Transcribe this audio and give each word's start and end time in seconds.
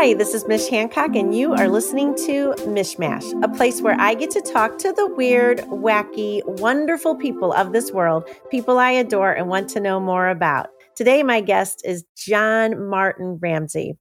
Hi, 0.00 0.14
this 0.14 0.32
is 0.32 0.48
Mish 0.48 0.66
Hancock, 0.68 1.14
and 1.14 1.36
you 1.36 1.52
are 1.52 1.68
listening 1.68 2.14
to 2.24 2.54
Mishmash, 2.60 3.44
a 3.44 3.48
place 3.54 3.82
where 3.82 4.00
I 4.00 4.14
get 4.14 4.30
to 4.30 4.40
talk 4.40 4.78
to 4.78 4.94
the 4.94 5.06
weird, 5.06 5.58
wacky, 5.64 6.40
wonderful 6.58 7.14
people 7.16 7.52
of 7.52 7.74
this 7.74 7.92
world, 7.92 8.26
people 8.50 8.78
I 8.78 8.92
adore 8.92 9.32
and 9.32 9.48
want 9.48 9.68
to 9.68 9.78
know 9.78 10.00
more 10.00 10.28
about. 10.28 10.68
Today, 10.96 11.22
my 11.22 11.42
guest 11.42 11.82
is 11.84 12.06
John 12.16 12.88
Martin 12.88 13.38
Ramsey. 13.42 13.98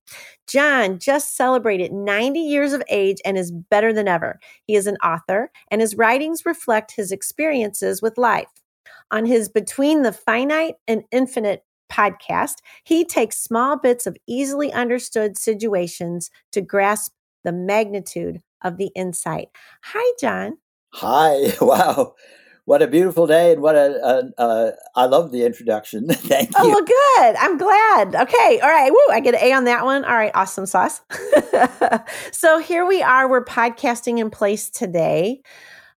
John 0.48 1.00
just 1.00 1.36
celebrated 1.36 1.92
90 1.92 2.40
years 2.40 2.72
of 2.72 2.82
age 2.90 3.18
and 3.26 3.38
is 3.38 3.52
better 3.52 3.92
than 3.92 4.08
ever. 4.08 4.40
He 4.68 4.78
is 4.78 4.88
an 4.88 4.96
author, 5.04 5.52
and 5.70 5.82
his 5.82 5.98
writings 5.98 6.46
reflect 6.46 6.94
his 6.96 7.12
experiences 7.12 8.02
with 8.02 8.18
life. 8.18 8.48
On 9.12 9.26
his 9.26 9.50
Between 9.50 10.04
the 10.04 10.14
Finite 10.14 10.76
and 10.88 11.04
Infinite 11.12 11.64
podcast, 11.92 12.56
he 12.84 13.04
takes 13.04 13.38
small 13.38 13.78
bits 13.78 14.08
of 14.08 14.18
easily 14.28 14.72
understood 14.72 15.38
situations 15.38 16.30
to 16.52 16.62
grasp 16.62 17.14
the 17.44 17.52
magnitude 17.52 18.42
of 18.64 18.78
the 18.78 18.92
insight. 18.96 19.50
Hi, 19.84 20.14
John. 20.20 20.58
Hi. 20.94 21.54
Wow. 21.62 22.16
What 22.66 22.84
a 22.84 22.88
beautiful 22.88 23.26
day, 23.26 23.54
and 23.54 23.64
what 23.64 23.76
a, 23.76 24.32
a, 24.38 24.44
a 24.44 24.74
I 24.96 25.06
love 25.06 25.32
the 25.32 25.44
introduction. 25.44 26.08
Thank 26.12 26.50
you. 26.50 26.56
Oh, 26.56 26.70
well, 26.70 26.86
good. 26.86 27.36
I'm 27.40 27.58
glad. 27.58 28.14
Okay. 28.14 28.60
All 28.60 28.70
right. 28.70 28.92
Woo. 28.92 29.00
I 29.12 29.22
get 29.22 29.34
an 29.34 29.40
A 29.42 29.54
on 29.54 29.64
that 29.64 29.86
one. 29.86 30.06
All 30.06 30.14
right. 30.14 30.32
Awesome 30.36 30.68
sauce. 30.68 31.02
so 32.32 32.60
here 32.60 32.86
we 32.86 33.02
are. 33.02 33.28
We're 33.28 33.44
podcasting 33.44 34.20
in 34.20 34.30
place 34.30 34.70
today. 34.70 35.42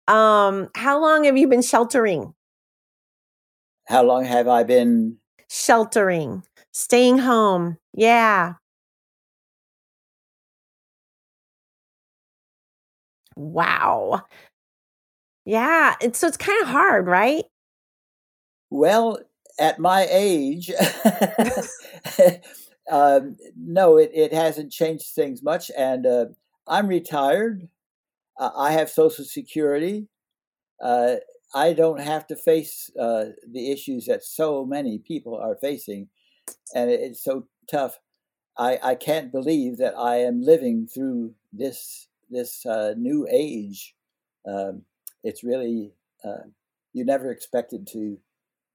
Um, 0.08 0.70
how 0.73 1.02
long 1.02 1.26
have 1.26 1.35
you 1.38 1.49
been 1.49 1.62
sheltering? 1.62 2.34
How 3.90 4.04
long 4.04 4.23
have 4.23 4.48
I 4.48 4.63
been? 4.63 5.18
Sheltering, 5.54 6.46
staying 6.72 7.18
home. 7.18 7.78
Yeah. 7.94 8.54
Wow. 13.35 14.26
Yeah. 15.46 15.96
And 16.02 16.16
so 16.16 16.27
it's 16.27 16.38
kind 16.38 16.62
of 16.62 16.68
hard, 16.68 17.08
right? 17.08 17.46
Well, 18.70 19.20
at 19.60 19.80
my 19.80 20.08
age, 20.10 20.71
um, 22.91 23.38
no, 23.58 23.98
it, 23.98 24.12
it 24.13 24.34
hasn't 24.34 24.71
changed 24.71 25.13
things 25.13 25.43
much, 25.43 25.70
and 25.77 26.05
uh, 26.05 26.26
I'm 26.68 26.88
retired. 26.88 27.68
Uh, 28.40 28.52
I 28.55 28.71
have 28.74 28.90
Social 28.90 29.26
Security. 29.26 30.08
Uh, 30.82 31.18
I 31.54 31.74
don't 31.74 31.99
have 31.99 32.27
to 32.27 32.35
face 32.35 32.90
uh, 32.99 33.26
the 33.49 33.71
issues 33.71 34.05
that 34.05 34.24
so 34.24 34.66
many 34.66 34.99
people 34.99 35.35
are 35.35 35.55
facing, 35.55 36.08
and 36.74 36.90
it's 36.90 37.24
so 37.24 37.48
tough. 37.70 37.99
I, 38.58 38.80
I 38.82 38.96
can't 38.96 39.32
believe 39.32 39.77
that 39.77 39.98
I 39.98 40.18
am 40.18 40.41
living 40.41 40.88
through 40.88 41.35
this 41.52 42.08
this 42.30 42.66
uh, 42.66 42.93
new 42.98 43.27
age. 43.30 43.96
Um, 44.48 44.84
it's 45.24 45.43
really 45.43 45.93
uh, 46.24 46.48
you 46.93 47.05
never 47.05 47.32
expected 47.32 47.88
to 47.88 48.18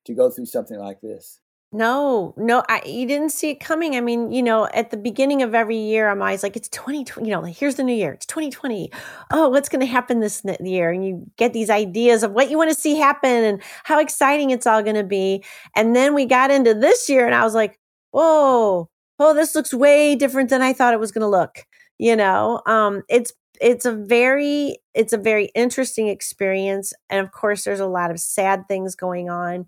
to 0.07 0.15
go 0.15 0.31
through 0.31 0.47
something 0.47 0.79
like 0.79 1.01
this. 1.01 1.41
No, 1.73 2.33
no, 2.37 2.63
I, 2.69 2.81
you 2.87 3.07
didn't 3.07 3.31
see 3.31 3.51
it 3.51 3.61
coming. 3.61 3.97
I 3.97 4.01
mean, 4.01 4.31
you 4.31 4.43
know, 4.43 4.67
at 4.73 4.91
the 4.91 4.97
beginning 4.97 5.43
of 5.43 5.55
every 5.55 5.77
year, 5.77 6.09
I'm 6.09 6.23
always 6.23 6.43
like, 6.43 6.57
it's 6.57 6.69
2020, 6.69 7.29
you 7.29 7.35
know, 7.35 7.43
like, 7.43 7.57
here's 7.57 7.75
the 7.75 7.83
new 7.83 7.93
year. 7.95 8.13
It's 8.13 8.25
2020. 8.27 8.91
Oh, 9.33 9.49
what's 9.49 9.69
going 9.69 9.81
to 9.81 9.87
happen 9.87 10.21
this 10.21 10.43
year? 10.63 10.91
And 10.91 11.05
you 11.05 11.27
get 11.37 11.53
these 11.53 11.69
ideas 11.69 12.23
of 12.23 12.33
what 12.33 12.51
you 12.51 12.57
want 12.57 12.71
to 12.71 12.75
see 12.81 12.97
happen 12.97 13.45
and 13.45 13.63
how 13.85 13.99
exciting 14.01 14.51
it's 14.51 14.67
all 14.67 14.83
going 14.83 14.97
to 14.97 15.03
be. 15.05 15.45
And 15.75 15.95
then 15.95 16.15
we 16.15 16.25
got 16.25 16.51
into 16.51 16.73
this 16.73 17.09
year 17.09 17.27
and 17.27 17.35
I 17.35 17.45
was 17.45 17.55
like, 17.55 17.79
whoa, 18.13 18.89
oh, 19.19 19.35
this 19.35 19.55
looks 19.55 19.75
way 19.75 20.15
different 20.15 20.51
than 20.51 20.63
I 20.63 20.73
thought 20.73 20.95
it 20.95 21.01
was 21.01 21.13
going 21.13 21.23
to 21.23 21.29
look. 21.29 21.67
You 21.99 22.15
know, 22.17 22.63
um, 22.67 23.03
it's, 23.09 23.33
it's 23.61 23.85
a 23.85 23.93
very, 23.93 24.79
it's 24.95 25.13
a 25.13 25.19
very 25.19 25.47
interesting 25.55 26.09
experience. 26.09 26.93
And 27.11 27.21
of 27.25 27.33
course, 27.33 27.65
there's 27.65 27.81
a 27.81 27.87
lot 27.87 28.11
of 28.11 28.21
sad 28.21 28.69
things 28.69 28.95
going 28.95 29.29
on. 29.29 29.67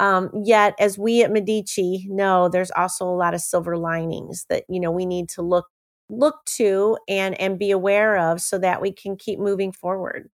Um, 0.00 0.30
yet, 0.44 0.74
as 0.80 0.98
we 0.98 1.22
at 1.22 1.30
Medici 1.30 2.06
know, 2.08 2.48
there's 2.48 2.70
also 2.70 3.04
a 3.04 3.14
lot 3.14 3.34
of 3.34 3.42
silver 3.42 3.76
linings 3.76 4.46
that 4.48 4.64
you 4.68 4.80
know 4.80 4.90
we 4.90 5.04
need 5.04 5.28
to 5.30 5.42
look 5.42 5.66
look 6.08 6.42
to 6.46 6.96
and 7.06 7.38
and 7.38 7.58
be 7.58 7.70
aware 7.70 8.16
of, 8.16 8.40
so 8.40 8.58
that 8.58 8.80
we 8.80 8.92
can 8.92 9.16
keep 9.16 9.38
moving 9.38 9.72
forward. 9.72 10.30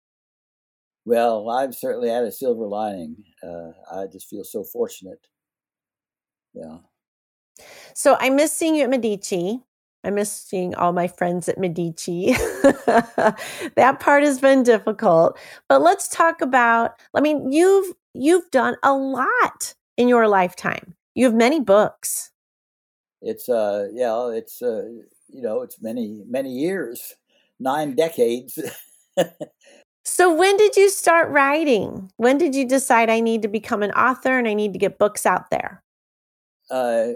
Well, 1.07 1.49
I've 1.49 1.75
certainly 1.75 2.11
had 2.11 2.25
a 2.25 2.33
silver 2.33 2.67
lining. 2.67 3.17
Uh, 3.43 3.71
I 3.91 4.07
just 4.07 4.29
feel 4.29 4.45
so 4.45 4.65
fortunate. 4.65 5.27
Yeah. 6.53 6.79
So 7.95 8.17
I 8.21 8.29
miss 8.31 8.53
seeing 8.53 8.75
you 8.75 8.85
at 8.85 8.91
Medici. 8.91 9.61
I 10.05 10.11
miss 10.11 10.31
seeing 10.31 10.75
all 10.75 10.93
my 10.93 11.09
friends 11.09 11.49
at 11.49 11.57
Medici. 11.57 12.33
that 12.87 13.97
part 14.01 14.23
has 14.25 14.41
been 14.41 14.63
difficult. 14.63 15.39
But 15.71 15.81
let's 15.81 16.09
talk 16.09 16.43
about 16.43 17.01
I 17.15 17.21
mean, 17.23 17.51
you've 17.51 17.95
you've 18.15 18.51
done 18.51 18.77
a 18.83 18.95
lot 18.95 19.75
in 19.97 20.09
your 20.09 20.29
lifetime. 20.29 20.95
You 21.15 21.27
have 21.27 21.35
many 21.35 21.61
books. 21.61 22.31
It's 23.21 23.49
uh 23.49 23.89
yeah, 23.93 24.29
it's 24.29 24.63
uh 24.63 24.85
you 25.29 25.43
know, 25.43 25.63
it's 25.63 25.81
many 25.83 26.23
many 26.27 26.51
years, 26.51 27.15
9 27.61 27.95
decades. 27.95 28.59
So 30.07 30.35
when 30.35 30.59
did 30.59 30.77
you 30.77 30.91
start 30.91 31.31
writing? 31.31 32.13
When 32.19 32.37
did 32.37 32.55
you 32.55 32.69
decide 32.69 33.09
I 33.09 33.21
need 33.21 33.41
to 33.41 33.49
become 33.49 33.83
an 33.83 33.91
author 33.93 34.39
and 34.39 34.47
I 34.47 34.53
need 34.53 34.75
to 34.75 34.79
get 34.79 34.99
books 34.99 35.25
out 35.25 35.49
there? 35.51 35.83
uh 36.71 37.09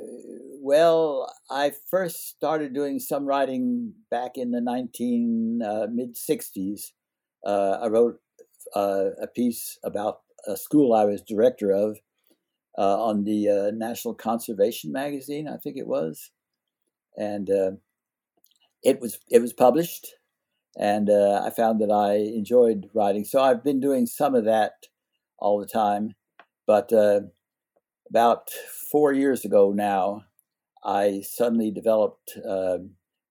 well, 0.61 1.33
I 1.51 1.73
first 1.91 2.29
started 2.29 2.75
doing 2.75 2.99
some 2.99 3.27
writing 3.27 3.95
back 4.11 4.37
in 4.37 4.51
the 4.51 4.61
19 4.61 5.63
uh, 5.63 5.87
mid 5.91 6.17
60s. 6.17 6.93
Uh, 7.47 7.79
I 7.81 7.87
wrote 7.87 8.19
uh, 8.75 9.11
a 9.23 9.27
piece 9.27 9.79
about 9.85 10.21
a 10.47 10.57
school 10.57 10.95
I 10.95 11.05
was 11.05 11.23
director 11.23 11.73
of 11.73 11.99
uh, 12.77 13.03
on 13.03 13.25
the 13.25 13.49
uh, 13.49 13.71
National 13.75 14.15
Conservation 14.15 14.93
Magazine, 14.93 15.49
I 15.49 15.57
think 15.57 15.77
it 15.77 15.87
was, 15.87 16.31
and 17.17 17.51
uh, 17.51 17.73
it 18.85 19.01
was 19.01 19.19
it 19.29 19.43
was 19.43 19.53
published, 19.53 20.15
and 20.79 21.11
uh, 21.11 21.43
I 21.45 21.51
found 21.51 21.81
that 21.81 21.91
I 21.91 22.15
enjoyed 22.15 22.89
writing. 22.95 23.25
So 23.25 23.41
I've 23.41 23.65
been 23.65 23.81
doing 23.81 24.07
some 24.07 24.35
of 24.35 24.45
that 24.45 24.73
all 25.39 25.59
the 25.59 25.67
time, 25.67 26.15
but 26.67 26.93
uh, 26.93 27.21
about 28.09 28.51
four 28.91 29.13
years 29.13 29.45
ago 29.45 29.73
now, 29.73 30.25
I 30.85 31.23
suddenly 31.23 31.71
developed 31.71 32.39
uh, 32.49 32.79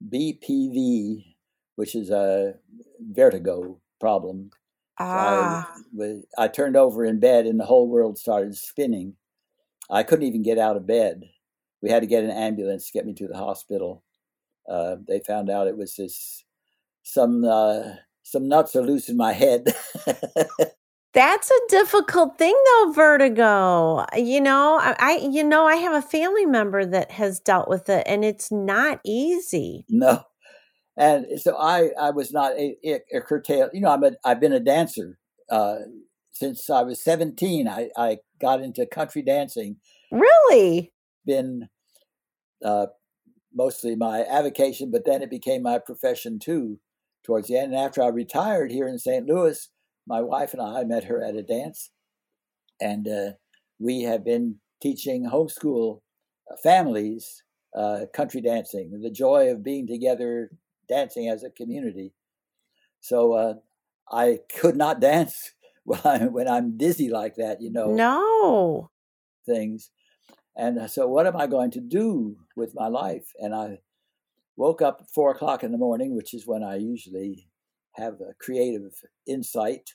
BPV, 0.07 1.23
which 1.75 1.95
is 1.95 2.09
a 2.09 2.55
vertigo 2.99 3.79
problem. 3.99 4.51
So 4.99 5.05
Ah, 5.05 5.71
I, 5.75 5.81
was, 5.93 6.25
I 6.37 6.47
turned 6.47 6.75
over 6.75 7.05
in 7.05 7.19
bed 7.19 7.45
and 7.45 7.59
the 7.59 7.65
whole 7.65 7.87
world 7.87 8.17
started 8.17 8.55
spinning. 8.57 9.15
I 9.89 10.03
couldn't 10.03 10.25
even 10.25 10.43
get 10.43 10.57
out 10.57 10.75
of 10.75 10.87
bed. 10.87 11.23
We 11.81 11.89
had 11.89 12.01
to 12.01 12.07
get 12.07 12.23
an 12.23 12.31
ambulance 12.31 12.87
to 12.87 12.93
get 12.93 13.05
me 13.05 13.13
to 13.13 13.27
the 13.27 13.37
hospital. 13.37 14.03
Uh, 14.67 14.97
they 15.07 15.19
found 15.19 15.49
out 15.49 15.67
it 15.67 15.77
was 15.77 15.95
this 15.95 16.43
some 17.03 17.45
uh, 17.45 17.93
some 18.23 18.47
nuts 18.49 18.75
are 18.75 18.81
loose 18.81 19.07
in 19.07 19.15
my 19.15 19.33
head. 19.33 19.73
that's 21.13 21.49
a 21.49 21.59
difficult 21.69 22.37
thing 22.37 22.55
though, 22.65 22.91
vertigo. 22.91 24.05
You 24.15 24.41
know, 24.41 24.77
I, 24.81 24.95
I 24.99 25.17
you 25.31 25.43
know, 25.43 25.65
I 25.65 25.75
have 25.75 25.93
a 25.93 26.05
family 26.05 26.45
member 26.45 26.85
that 26.85 27.11
has 27.11 27.39
dealt 27.39 27.69
with 27.69 27.87
it 27.89 28.03
and 28.05 28.25
it's 28.25 28.51
not 28.51 28.99
easy. 29.05 29.85
no, 29.87 30.23
and 30.97 31.25
so 31.39 31.55
I 31.57 31.91
I 31.99 32.09
was 32.09 32.33
not 32.33 32.53
a, 32.53 32.75
a, 32.83 33.17
a 33.17 33.21
curtailed. 33.21 33.71
You 33.73 33.81
know, 33.81 33.91
I'm 33.91 34.03
a 34.03 34.11
I've 34.25 34.39
been 34.39 34.53
a 34.53 34.59
dancer 34.59 35.19
uh, 35.49 35.77
since 36.31 36.69
I 36.69 36.81
was 36.81 37.01
17. 37.03 37.67
I 37.67 37.89
I 37.95 38.17
got 38.41 38.61
into 38.61 38.85
country 38.85 39.21
dancing. 39.21 39.77
Really? 40.11 40.91
Been 41.25 41.69
uh, 42.65 42.87
mostly 43.53 43.95
my 43.95 44.23
avocation, 44.23 44.89
but 44.91 45.05
then 45.05 45.21
it 45.21 45.29
became 45.29 45.61
my 45.61 45.77
profession 45.77 46.39
too 46.39 46.79
towards 47.23 47.47
the 47.47 47.57
end. 47.57 47.73
And 47.73 47.81
after 47.81 48.01
I 48.01 48.07
retired 48.07 48.71
here 48.71 48.87
in 48.87 48.97
St. 48.97 49.27
Louis, 49.27 49.69
my 50.07 50.21
wife 50.21 50.53
and 50.53 50.61
I 50.61 50.83
met 50.83 51.03
her 51.03 51.23
at 51.23 51.35
a 51.35 51.43
dance, 51.43 51.91
and 52.81 53.07
uh, 53.07 53.31
we 53.79 54.01
have 54.03 54.25
been 54.25 54.55
teaching 54.81 55.29
homeschool 55.29 56.01
families 56.63 57.43
uh, 57.75 58.05
country 58.13 58.41
dancing, 58.41 58.99
the 59.01 59.11
joy 59.11 59.51
of 59.51 59.63
being 59.63 59.85
together, 59.85 60.49
dancing 60.87 61.29
as 61.29 61.43
a 61.43 61.49
community. 61.49 62.13
So 62.99 63.33
uh, 63.33 63.53
I 64.11 64.39
could 64.59 64.75
not 64.75 64.99
dance 65.01 65.51
when, 65.83 66.01
I, 66.05 66.25
when 66.25 66.47
I'm 66.47 66.77
dizzy 66.77 67.09
like 67.09 67.35
that, 67.35 67.61
you 67.61 67.71
know, 67.71 67.95
No. 67.95 68.89
things. 69.45 69.91
And 70.55 70.79
uh, 70.79 70.87
so, 70.87 71.07
what 71.07 71.27
am 71.27 71.37
I 71.37 71.47
going 71.47 71.71
to 71.71 71.79
do 71.79 72.37
with 72.55 72.73
my 72.75 72.87
life? 72.87 73.31
And 73.39 73.53
I 73.53 73.79
woke 74.55 74.81
up 74.81 74.99
at 75.01 75.09
four 75.09 75.31
o'clock 75.31 75.63
in 75.63 75.71
the 75.71 75.77
morning, 75.77 76.15
which 76.15 76.33
is 76.33 76.47
when 76.47 76.63
I 76.63 76.77
usually 76.77 77.47
have 77.93 78.15
a 78.21 78.33
creative 78.39 78.93
insight. 79.27 79.93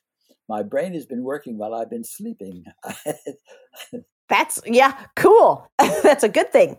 My 0.48 0.62
brain 0.62 0.94
has 0.94 1.06
been 1.06 1.22
working 1.24 1.58
while 1.58 1.74
I've 1.74 1.90
been 1.90 2.04
sleeping. 2.04 2.64
That's 4.28 4.62
yeah, 4.66 4.96
cool. 5.16 5.68
That's 6.02 6.24
a 6.24 6.28
good 6.28 6.52
thing. 6.52 6.76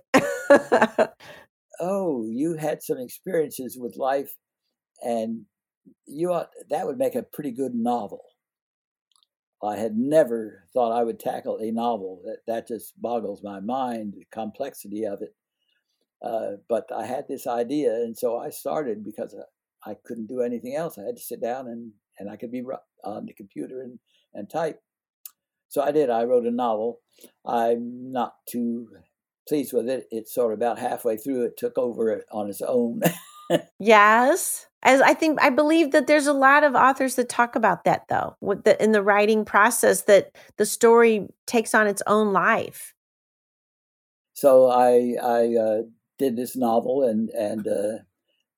"Oh, 1.84 2.26
you 2.26 2.56
had 2.56 2.82
some 2.82 2.98
experiences 2.98 3.78
with 3.78 3.98
life, 3.98 4.38
and 5.04 5.46
you 6.06 6.32
ought 6.32 6.50
that 6.70 6.86
would 6.88 6.98
make 6.98 7.16
a 7.16 7.24
pretty 7.24 7.52
good 7.52 7.76
novel." 7.76 8.22
I 9.64 9.78
had 9.78 9.98
never 9.98 10.68
thought 10.74 10.92
I 10.92 11.04
would 11.04 11.20
tackle 11.20 11.58
a 11.58 11.72
novel. 11.72 12.22
That 12.26 12.40
that 12.48 12.68
just 12.68 13.02
boggles 13.02 13.44
my 13.44 13.60
mind, 13.60 14.14
the 14.14 14.26
complexity 14.32 15.06
of 15.06 15.22
it. 15.22 15.36
Uh, 16.22 16.58
but 16.70 16.86
I 16.96 17.06
had 17.06 17.28
this 17.28 17.48
idea, 17.48 17.94
and 17.94 18.18
so 18.18 18.38
I 18.38 18.50
started 18.50 19.04
because 19.04 19.36
I, 19.86 19.92
I 19.92 19.96
couldn't 20.06 20.28
do 20.28 20.42
anything 20.42 20.76
else. 20.76 20.98
I 20.98 21.04
had 21.04 21.18
to 21.18 21.22
sit 21.22 21.42
down 21.42 21.68
and 21.68 21.92
and 22.20 22.30
I 22.30 22.38
could 22.38 22.52
be 22.52 22.64
on 23.04 23.26
the 23.26 23.34
computer 23.34 23.82
and 23.82 24.00
and 24.34 24.50
type. 24.50 24.82
So 25.70 25.82
I 25.82 25.92
did. 25.92 26.10
I 26.10 26.24
wrote 26.24 26.46
a 26.46 26.52
novel. 26.52 27.00
I'm 27.46 28.12
not 28.12 28.36
too 28.50 28.88
pleased 29.48 29.74
with 29.74 29.90
it. 29.90 30.08
It's 30.12 30.34
sort 30.34 30.54
of 30.54 30.60
about 30.60 30.80
halfway 30.80 31.18
through. 31.18 31.44
It 31.46 31.58
took 31.58 31.78
over 31.78 32.24
on 32.32 32.50
its 32.50 32.62
own. 32.62 33.02
yes 33.80 34.68
as 34.84 35.02
i 35.02 35.14
think 35.14 35.42
i 35.42 35.50
believe 35.50 35.92
that 35.92 36.08
there's 36.08 36.28
a 36.28 36.34
lot 36.34 36.64
of 36.64 36.76
authors 36.76 37.16
that 37.16 37.30
talk 37.30 37.56
about 37.56 37.84
that 37.84 38.04
though 38.10 38.36
with 38.42 38.64
the, 38.64 38.82
in 38.82 38.92
the 38.92 39.04
writing 39.04 39.44
process 39.44 40.04
that 40.04 40.32
the 40.58 40.66
story 40.66 41.28
takes 41.46 41.74
on 41.74 41.88
its 41.88 42.02
own 42.08 42.32
life 42.32 42.94
so 44.34 44.68
i 44.68 45.16
i 45.22 45.56
uh, 45.56 45.82
did 46.18 46.36
this 46.36 46.56
novel 46.56 47.04
and 47.04 47.30
and 47.30 47.68
uh, 47.68 47.98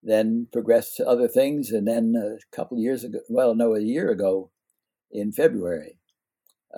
then 0.03 0.47
progressed 0.51 0.95
to 0.95 1.07
other 1.07 1.27
things 1.27 1.71
and 1.71 1.87
then 1.87 2.13
a 2.15 2.55
couple 2.55 2.77
of 2.77 2.83
years 2.83 3.03
ago 3.03 3.19
well 3.29 3.55
no 3.55 3.75
a 3.75 3.81
year 3.81 4.09
ago 4.09 4.51
in 5.11 5.31
february 5.31 5.99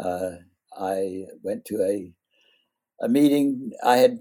uh, 0.02 0.32
i 0.78 1.26
went 1.44 1.66
to 1.66 1.82
a 1.82 2.14
a 3.02 3.10
meeting 3.10 3.72
i 3.84 3.98
had 3.98 4.20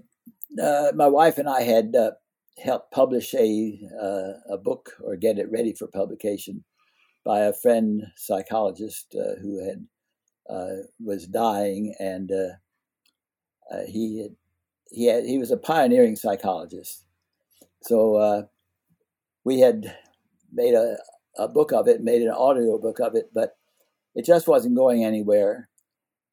uh, 0.61 0.91
my 0.95 1.07
wife 1.07 1.37
and 1.37 1.49
i 1.49 1.61
had 1.61 1.95
uh, 1.95 2.11
help 2.57 2.89
publish 2.91 3.33
a 3.35 3.79
uh, 4.01 4.53
a 4.53 4.57
book 4.57 4.91
or 5.03 5.15
get 5.15 5.39
it 5.39 5.51
ready 5.51 5.73
for 5.73 5.87
publication 5.87 6.63
by 7.27 7.41
a 7.41 7.53
friend 7.53 8.03
psychologist 8.15 9.13
uh, 9.19 9.39
who 9.41 9.63
had 9.63 9.85
uh, 10.49 10.83
was 11.03 11.27
dying, 11.27 11.93
and 11.99 12.31
uh, 12.31 13.81
he 13.85 14.21
had, 14.21 14.35
he 14.89 15.05
had, 15.07 15.25
he 15.25 15.37
was 15.37 15.51
a 15.51 15.57
pioneering 15.57 16.15
psychologist. 16.15 17.03
So 17.81 18.47
we 19.43 19.59
had 19.59 19.93
made 20.53 20.73
a, 20.73 20.97
a 21.37 21.49
book 21.49 21.73
of 21.73 21.89
it, 21.89 22.01
made 22.01 22.21
an 22.21 22.29
audio 22.29 22.77
book 22.77 22.99
of 22.99 23.15
it, 23.15 23.29
but 23.33 23.57
it 24.15 24.25
just 24.25 24.47
wasn't 24.47 24.77
going 24.77 25.03
anywhere. 25.03 25.67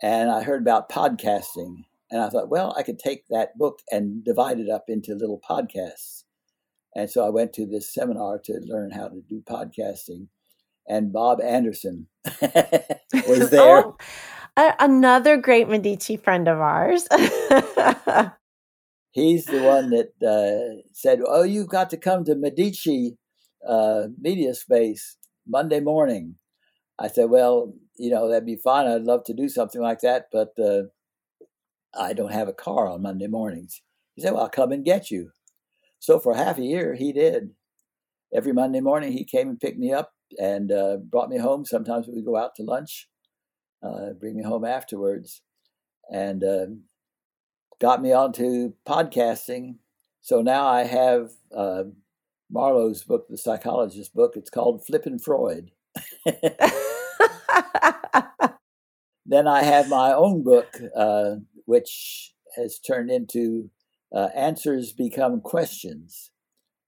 And 0.00 0.30
I 0.30 0.42
heard 0.42 0.62
about 0.62 0.88
podcasting, 0.88 1.84
and 2.14 2.22
I 2.22 2.28
thought, 2.28 2.48
well, 2.48 2.72
I 2.78 2.84
could 2.84 3.00
take 3.00 3.24
that 3.28 3.58
book 3.58 3.80
and 3.90 4.22
divide 4.22 4.60
it 4.60 4.70
up 4.70 4.84
into 4.86 5.16
little 5.16 5.40
podcasts. 5.50 6.22
And 6.94 7.10
so 7.10 7.26
I 7.26 7.30
went 7.30 7.52
to 7.54 7.66
this 7.66 7.92
seminar 7.92 8.38
to 8.44 8.60
learn 8.64 8.92
how 8.92 9.08
to 9.08 9.20
do 9.28 9.42
podcasting. 9.42 10.28
And 10.88 11.12
Bob 11.12 11.40
Anderson 11.42 12.06
was 13.26 13.50
there. 13.50 13.86
oh, 13.86 13.96
another 14.56 15.36
great 15.36 15.68
Medici 15.68 16.16
friend 16.16 16.46
of 16.46 16.60
ours. 16.60 17.08
He's 19.10 19.46
the 19.46 19.62
one 19.62 19.90
that 19.90 20.12
uh, 20.22 20.82
said, 20.92 21.18
Oh, 21.26 21.42
you've 21.42 21.68
got 21.68 21.90
to 21.90 21.96
come 21.96 22.24
to 22.26 22.36
Medici 22.36 23.16
uh, 23.68 24.04
Media 24.20 24.54
Space 24.54 25.16
Monday 25.48 25.80
morning. 25.80 26.36
I 26.96 27.08
said, 27.08 27.28
Well, 27.28 27.74
you 27.96 28.10
know, 28.10 28.28
that'd 28.28 28.46
be 28.46 28.54
fine. 28.62 28.86
I'd 28.86 29.02
love 29.02 29.24
to 29.24 29.34
do 29.34 29.48
something 29.48 29.80
like 29.80 29.98
that, 30.02 30.26
but 30.30 30.52
uh, 30.64 30.82
I 31.98 32.12
don't 32.12 32.32
have 32.32 32.48
a 32.48 32.52
car 32.52 32.88
on 32.88 33.02
Monday 33.02 33.26
mornings. 33.26 33.82
He 34.14 34.22
said, 34.22 34.32
Well, 34.32 34.42
I'll 34.42 34.48
come 34.48 34.72
and 34.72 34.84
get 34.84 35.10
you. 35.10 35.30
So 35.98 36.18
for 36.18 36.34
half 36.34 36.58
a 36.58 36.62
year, 36.62 36.94
he 36.94 37.12
did. 37.12 37.50
Every 38.32 38.52
Monday 38.52 38.80
morning, 38.80 39.12
he 39.12 39.24
came 39.24 39.48
and 39.48 39.60
picked 39.60 39.78
me 39.78 39.92
up 39.92 40.12
and 40.38 40.72
uh, 40.72 40.96
brought 40.96 41.30
me 41.30 41.38
home. 41.38 41.64
Sometimes 41.64 42.06
we 42.06 42.14
would 42.14 42.24
go 42.24 42.36
out 42.36 42.54
to 42.56 42.62
lunch, 42.62 43.08
uh, 43.82 44.10
bring 44.18 44.36
me 44.36 44.42
home 44.42 44.64
afterwards, 44.64 45.42
and 46.10 46.42
uh, 46.42 46.66
got 47.80 48.02
me 48.02 48.12
onto 48.12 48.72
podcasting. 48.86 49.76
So 50.20 50.42
now 50.42 50.66
I 50.66 50.84
have 50.84 51.30
uh, 51.54 51.84
Marlowe's 52.50 53.04
book, 53.04 53.26
the 53.28 53.38
psychologist 53.38 54.14
book. 54.14 54.34
It's 54.36 54.50
called 54.50 54.84
Flippin' 54.86 55.18
Freud. 55.18 55.70
then 59.26 59.46
I 59.46 59.62
have 59.62 59.88
my 59.88 60.12
own 60.12 60.42
book, 60.42 60.80
uh, 60.96 61.36
which 61.64 62.32
has 62.56 62.78
turned 62.78 63.10
into 63.10 63.70
uh, 64.14 64.28
answers 64.34 64.92
become 64.92 65.40
questions. 65.40 66.30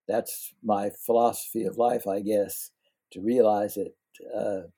That's 0.07 0.55
my 0.63 0.91
philosophy 1.05 1.65
of 1.65 1.77
life, 1.77 2.07
I 2.07 2.21
guess, 2.21 2.71
to 3.13 3.21
realize 3.21 3.75
that 3.75 3.93
uh, 4.35 4.69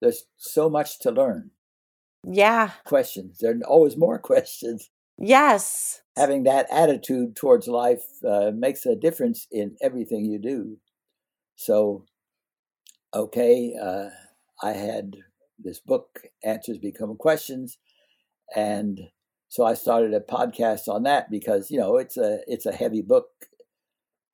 there's 0.00 0.24
so 0.36 0.70
much 0.70 1.00
to 1.00 1.10
learn. 1.10 1.50
Yeah. 2.24 2.70
Questions. 2.84 3.38
There 3.40 3.52
are 3.52 3.60
always 3.66 3.96
more 3.96 4.18
questions. 4.32 4.90
Yes. 5.18 6.02
Having 6.16 6.44
that 6.44 6.66
attitude 6.70 7.36
towards 7.36 7.68
life 7.68 8.04
uh, 8.26 8.52
makes 8.54 8.86
a 8.86 8.96
difference 8.96 9.46
in 9.50 9.76
everything 9.82 10.24
you 10.24 10.38
do. 10.38 10.78
So, 11.56 12.06
okay, 13.14 13.74
uh, 13.80 14.08
I 14.62 14.72
had 14.72 15.16
this 15.58 15.78
book, 15.78 16.20
Answers 16.42 16.78
Become 16.78 17.16
Questions, 17.16 17.76
and 18.56 18.98
so 19.50 19.64
I 19.64 19.74
started 19.74 20.14
a 20.14 20.20
podcast 20.20 20.86
on 20.86 21.02
that 21.02 21.28
because 21.28 21.72
you 21.72 21.78
know 21.78 21.96
it's 21.96 22.16
a 22.16 22.38
it's 22.46 22.66
a 22.66 22.72
heavy 22.72 23.02
book. 23.02 23.26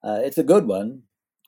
Uh, 0.05 0.21
it's 0.23 0.37
a 0.37 0.45
good 0.45 0.67
one. 0.67 1.03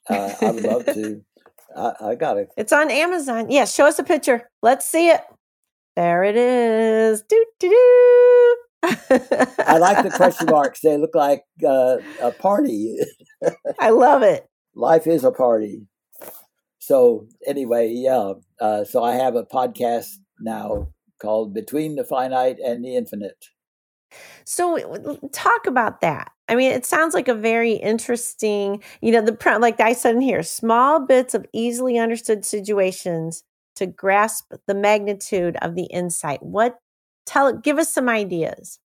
Uh, 0.09 0.33
I 0.41 0.51
would 0.51 0.65
love 0.65 0.87
to. 0.87 1.21
I, 1.77 1.93
I 2.01 2.15
got 2.15 2.39
it. 2.39 2.49
It's 2.57 2.73
on 2.73 2.91
Amazon. 2.91 3.51
Yeah, 3.51 3.67
show 3.67 3.85
us 3.85 3.99
a 3.99 4.05
picture. 4.05 4.49
Let's 4.63 4.87
see 4.87 5.11
it. 5.11 5.21
There 5.97 6.25
it 6.25 6.35
is. 6.35 7.23
Do 7.29 7.45
do 7.61 7.69
do. 7.69 8.57
I 9.67 9.77
like 9.79 10.03
the 10.03 10.15
question 10.17 10.47
marks. 10.51 10.81
They 10.81 10.97
look 10.97 11.15
like 11.15 11.43
uh, 11.63 11.99
a 12.23 12.33
party. 12.33 12.97
I 13.79 13.91
love 13.91 14.23
it. 14.23 14.47
Life 14.75 15.07
is 15.07 15.25
a 15.25 15.31
party. 15.31 15.83
So 16.79 17.27
anyway, 17.47 17.93
yeah. 17.93 18.33
Uh, 18.59 18.85
so 18.85 19.05
I 19.05 19.17
have 19.17 19.37
a 19.37 19.45
podcast 19.45 20.09
now 20.41 20.89
called 21.21 21.53
Between 21.53 21.97
the 21.97 22.05
Finite 22.05 22.59
and 22.65 22.83
the 22.83 22.97
Infinite. 22.97 23.45
So 24.45 25.19
talk 25.33 25.67
about 25.67 26.01
that. 26.01 26.33
I 26.49 26.57
mean, 26.57 26.73
it 26.73 26.87
sounds 26.87 27.15
like 27.15 27.29
a 27.29 27.35
very 27.35 27.73
interesting, 27.73 28.83
you 29.03 29.13
know, 29.13 29.21
the 29.21 29.59
like 29.61 29.81
I 29.81 29.93
said 29.93 30.15
in 30.15 30.21
here, 30.21 30.43
small 30.43 31.05
bits 31.05 31.35
of 31.35 31.47
easily 31.53 31.99
understood 31.99 32.45
situations 32.45 33.45
to 33.77 33.87
grasp 33.87 34.53
the 34.67 34.75
magnitude 34.75 35.57
of 35.63 35.75
the 35.75 35.85
insight. 35.85 36.43
What 36.43 36.79
tell 37.27 37.53
give 37.53 37.79
us 37.79 37.93
some 37.93 38.09
ideas. 38.09 38.79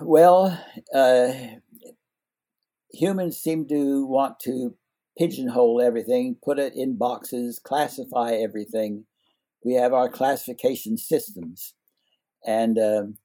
Well, 0.00 0.58
uh, 0.94 1.32
humans 2.92 3.38
seem 3.38 3.66
to 3.68 4.06
want 4.06 4.40
to 4.40 4.76
pigeonhole 5.18 5.80
everything, 5.82 6.36
put 6.42 6.58
it 6.58 6.74
in 6.74 6.96
boxes, 6.96 7.58
classify 7.58 8.32
everything. 8.32 9.04
We 9.64 9.74
have 9.74 9.92
our 9.92 10.08
classification 10.08 10.96
systems. 10.96 11.74
And 12.46 12.78
um, 12.78 13.18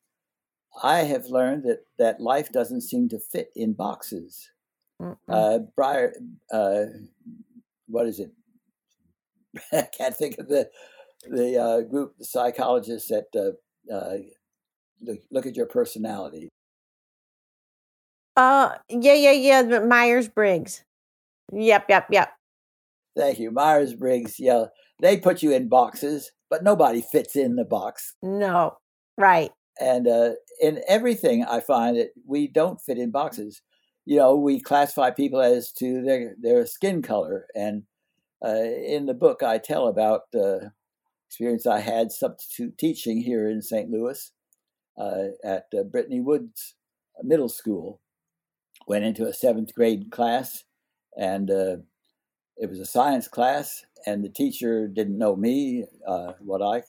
I 0.83 0.99
have 0.99 1.27
learned 1.27 1.63
that 1.63 1.85
that 1.97 2.19
life 2.19 2.51
doesn't 2.51 2.81
seem 2.81 3.09
to 3.09 3.19
fit 3.19 3.51
in 3.55 3.73
boxes. 3.73 4.51
Mm-hmm. 5.01 5.31
Uh, 5.31 5.59
Briar, 5.75 6.13
uh, 6.51 6.85
what 7.87 8.07
is 8.07 8.19
it? 8.19 8.31
I 9.73 9.87
can't 9.97 10.15
think 10.15 10.37
of 10.37 10.47
the 10.47 10.69
the 11.29 11.57
uh, 11.57 11.81
group, 11.81 12.17
the 12.17 12.25
psychologists 12.25 13.09
that 13.09 13.25
uh, 13.35 13.93
uh, 13.93 14.17
look, 15.01 15.19
look 15.31 15.45
at 15.45 15.55
your 15.55 15.65
personality. 15.65 16.49
Uh, 18.37 18.75
yeah, 18.89 19.13
yeah, 19.13 19.31
yeah. 19.31 19.79
Myers 19.79 20.27
Briggs. 20.27 20.83
Yep, 21.53 21.85
yep, 21.89 22.07
yep. 22.11 22.33
Thank 23.15 23.39
you, 23.39 23.49
Myers 23.49 23.93
Briggs. 23.93 24.39
Yeah, 24.39 24.65
they 25.01 25.17
put 25.17 25.41
you 25.41 25.53
in 25.53 25.69
boxes, 25.69 26.31
but 26.49 26.63
nobody 26.63 27.01
fits 27.01 27.37
in 27.37 27.55
the 27.55 27.63
box. 27.63 28.15
No, 28.21 28.77
right 29.17 29.51
and 29.79 30.07
uh, 30.07 30.31
in 30.61 30.81
everything 30.87 31.43
i 31.45 31.59
find 31.59 31.97
that 31.97 32.11
we 32.25 32.47
don't 32.47 32.81
fit 32.81 32.97
in 32.97 33.11
boxes. 33.11 33.61
You 34.05 34.17
know 34.17 34.35
we 34.35 34.59
classify 34.59 35.11
people 35.11 35.41
as 35.41 35.71
to 35.73 36.01
their 36.01 36.35
their 36.39 36.65
skin 36.65 37.01
color 37.01 37.47
and 37.55 37.83
uh, 38.45 38.63
in 38.63 39.05
the 39.07 39.13
book 39.13 39.41
i 39.43 39.57
tell 39.57 39.87
about 39.87 40.31
the 40.31 40.71
experience 41.27 41.65
i 41.65 41.79
had 41.79 42.11
substitute 42.11 42.77
teaching 42.77 43.21
here 43.21 43.49
in 43.49 43.61
st 43.61 43.89
louis 43.89 44.31
uh, 44.97 45.29
at 45.43 45.65
uh, 45.77 45.83
brittany 45.83 46.21
woods 46.21 46.75
middle 47.23 47.49
school. 47.49 48.01
Went 48.87 49.05
into 49.05 49.25
a 49.25 49.33
seventh 49.33 49.73
grade 49.73 50.11
class 50.11 50.63
and 51.17 51.49
uh, 51.49 51.77
it 52.57 52.69
was 52.69 52.79
a 52.79 52.85
science 52.85 53.27
class 53.27 53.83
and 54.05 54.23
the 54.23 54.29
teacher 54.29 54.87
didn't 54.87 55.17
know 55.17 55.35
me 55.35 55.85
uh, 56.07 56.33
what 56.39 56.61
i 56.61 56.83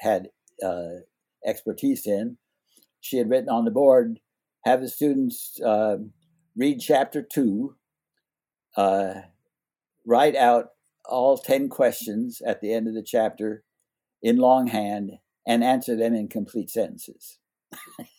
had 0.00 0.28
uh, 0.64 1.00
expertise 1.46 2.06
in. 2.06 2.38
She 3.00 3.18
had 3.18 3.28
written 3.28 3.48
on 3.48 3.64
the 3.64 3.70
board, 3.70 4.20
have 4.64 4.80
the 4.80 4.88
students 4.88 5.60
uh, 5.64 5.96
read 6.56 6.80
chapter 6.80 7.22
two, 7.22 7.76
uh, 8.76 9.14
write 10.06 10.36
out 10.36 10.70
all 11.06 11.36
10 11.36 11.68
questions 11.68 12.40
at 12.46 12.60
the 12.60 12.72
end 12.72 12.88
of 12.88 12.94
the 12.94 13.02
chapter 13.02 13.62
in 14.22 14.38
longhand 14.38 15.12
and 15.46 15.62
answer 15.62 15.94
them 15.96 16.14
in 16.14 16.28
complete 16.28 16.70
sentences. 16.70 17.38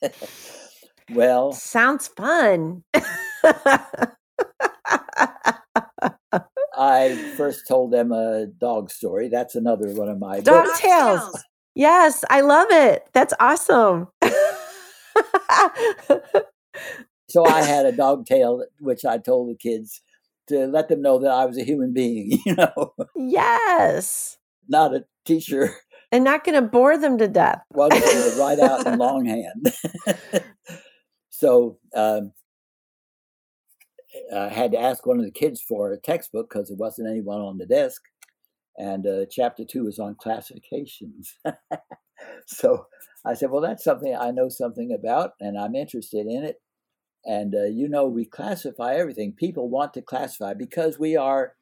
well, 1.11 1.51
sounds 1.51 2.07
fun. 2.09 2.83
I 6.77 7.33
first 7.37 7.67
told 7.67 7.91
them 7.91 8.11
a 8.11 8.45
dog 8.45 8.91
story. 8.91 9.29
That's 9.29 9.55
another 9.55 9.87
one 9.93 10.09
of 10.09 10.19
my 10.19 10.41
dog 10.41 10.65
books. 10.65 10.79
tales. 10.79 11.43
Yes, 11.75 12.23
I 12.29 12.41
love 12.41 12.67
it. 12.71 13.07
That's 13.13 13.33
awesome. 13.39 14.07
so 17.27 17.45
I 17.45 17.61
had 17.61 17.85
a 17.85 17.91
dog 17.95 18.25
tale 18.25 18.63
which 18.79 19.05
I 19.05 19.17
told 19.17 19.49
the 19.49 19.55
kids 19.55 20.01
to 20.47 20.67
let 20.67 20.87
them 20.87 21.01
know 21.01 21.19
that 21.19 21.31
I 21.31 21.45
was 21.45 21.57
a 21.57 21.63
human 21.63 21.93
being, 21.93 22.39
you 22.45 22.55
know. 22.55 22.93
Yes. 23.15 24.37
Not 24.67 24.95
a 24.95 25.05
teacher. 25.25 25.75
And 26.11 26.23
not 26.23 26.43
going 26.43 26.55
to 26.55 26.61
bore 26.61 26.97
them 26.97 27.17
to 27.17 27.27
death. 27.27 27.61
Well, 27.73 27.89
write 27.89 28.59
out 28.59 28.87
in 28.87 28.97
longhand. 28.99 29.73
so 31.29 31.77
um, 31.93 32.31
I 34.33 34.47
had 34.47 34.71
to 34.71 34.79
ask 34.79 35.05
one 35.05 35.19
of 35.19 35.25
the 35.25 35.31
kids 35.31 35.61
for 35.61 35.91
a 35.91 35.97
textbook 35.97 36.49
because 36.49 36.69
there 36.69 36.77
wasn't 36.77 37.09
anyone 37.09 37.41
on 37.41 37.57
the 37.57 37.65
desk. 37.65 38.01
And 38.77 39.07
uh, 39.07 39.25
chapter 39.29 39.63
two 39.63 39.87
is 39.87 39.99
on 39.99 40.15
classifications. 40.15 41.35
so 42.47 42.87
I 43.25 43.33
said, 43.33 43.49
well, 43.51 43.61
that's 43.61 43.83
something 43.83 44.15
I 44.15 44.31
know 44.31 44.49
something 44.49 44.95
about 44.97 45.31
and 45.39 45.57
I'm 45.57 45.75
interested 45.75 46.27
in 46.27 46.43
it. 46.43 46.57
And 47.23 47.55
uh, 47.55 47.65
you 47.65 47.89
know, 47.89 48.05
we 48.05 48.25
classify 48.25 48.95
everything. 48.95 49.33
People 49.33 49.69
want 49.69 49.93
to 49.95 50.01
classify 50.01 50.53
because 50.53 50.99
we 50.99 51.15
are 51.15 51.53